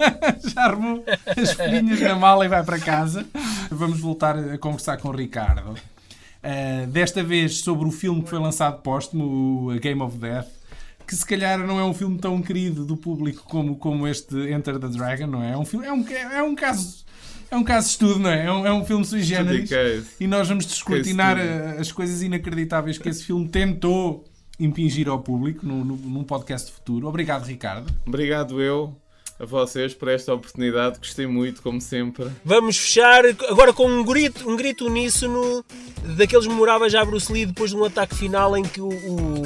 já 0.48 0.62
arrumou 0.62 1.04
as 1.26 1.52
folhinhas 1.52 2.00
na 2.00 2.16
mala 2.16 2.46
e 2.46 2.48
vai 2.48 2.64
para 2.64 2.78
casa. 2.78 3.26
Vamos 3.70 4.00
voltar 4.00 4.38
a 4.38 4.56
conversar 4.56 4.96
com 4.96 5.08
o 5.08 5.12
Ricardo. 5.12 5.74
Desta 6.88 7.22
vez 7.22 7.58
sobre 7.58 7.86
o 7.86 7.90
filme 7.90 8.22
que 8.22 8.30
foi 8.30 8.38
lançado 8.38 8.80
póstumo, 8.80 9.70
o 9.70 9.78
Game 9.78 10.00
of 10.00 10.16
Death, 10.16 10.48
que 11.10 11.16
se 11.16 11.26
calhar 11.26 11.58
não 11.58 11.80
é 11.80 11.82
um 11.82 11.92
filme 11.92 12.16
tão 12.18 12.40
querido 12.40 12.84
do 12.86 12.96
público 12.96 13.42
como, 13.42 13.74
como 13.74 14.06
este 14.06 14.32
Enter 14.52 14.78
the 14.78 14.86
Dragon, 14.86 15.26
não 15.26 15.42
é? 15.42 15.54
É 15.54 15.56
um, 15.56 15.64
filme, 15.64 15.84
é 15.84 15.92
um, 15.92 16.06
é 16.06 16.40
um 16.40 16.54
caso 16.54 17.04
é 17.50 17.56
um 17.56 17.64
caso 17.64 17.88
de 17.88 17.92
estudo, 17.94 18.20
não 18.20 18.30
é? 18.30 18.46
É 18.46 18.52
um, 18.52 18.64
é 18.64 18.72
um 18.72 18.84
filme 18.84 19.04
sui 19.04 19.20
generis. 19.24 19.68
E 20.20 20.28
nós 20.28 20.48
vamos 20.48 20.64
descortinar 20.66 21.36
as 21.80 21.90
coisas 21.90 22.22
inacreditáveis 22.22 22.96
que 22.96 23.08
esse 23.08 23.24
filme 23.24 23.48
tentou 23.48 24.24
impingir 24.56 25.08
ao 25.08 25.18
público 25.18 25.66
no, 25.66 25.84
no, 25.84 25.96
num 25.96 26.22
podcast 26.22 26.70
futuro. 26.70 27.08
Obrigado, 27.08 27.44
Ricardo. 27.44 27.92
Obrigado 28.06 28.62
eu 28.62 28.96
a 29.40 29.46
vocês 29.46 29.94
por 29.94 30.08
esta 30.08 30.34
oportunidade. 30.34 30.98
Gostei 30.98 31.26
muito, 31.26 31.62
como 31.62 31.80
sempre. 31.80 32.30
Vamos 32.44 32.76
fechar 32.76 33.24
agora 33.48 33.72
com 33.72 33.86
um 33.86 34.04
grito, 34.04 34.48
um 34.48 34.54
grito 34.54 34.86
uníssono 34.86 35.64
daqueles 36.16 36.46
memoráveis 36.46 36.92
já 36.92 37.02
Bruce 37.04 37.32
Lee 37.32 37.46
depois 37.46 37.70
de 37.70 37.76
um 37.76 37.84
ataque 37.84 38.14
final 38.14 38.54
em 38.56 38.62
que 38.62 38.80
o, 38.80 38.88
o, 38.88 39.42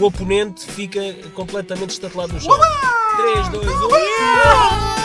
o 0.00 0.04
oponente 0.04 0.66
fica 0.66 1.00
completamente 1.32 1.90
estatelado 1.90 2.32
no 2.32 2.40
chão. 2.40 2.58
3, 3.16 3.48
2, 3.50 3.66
1. 3.66 4.99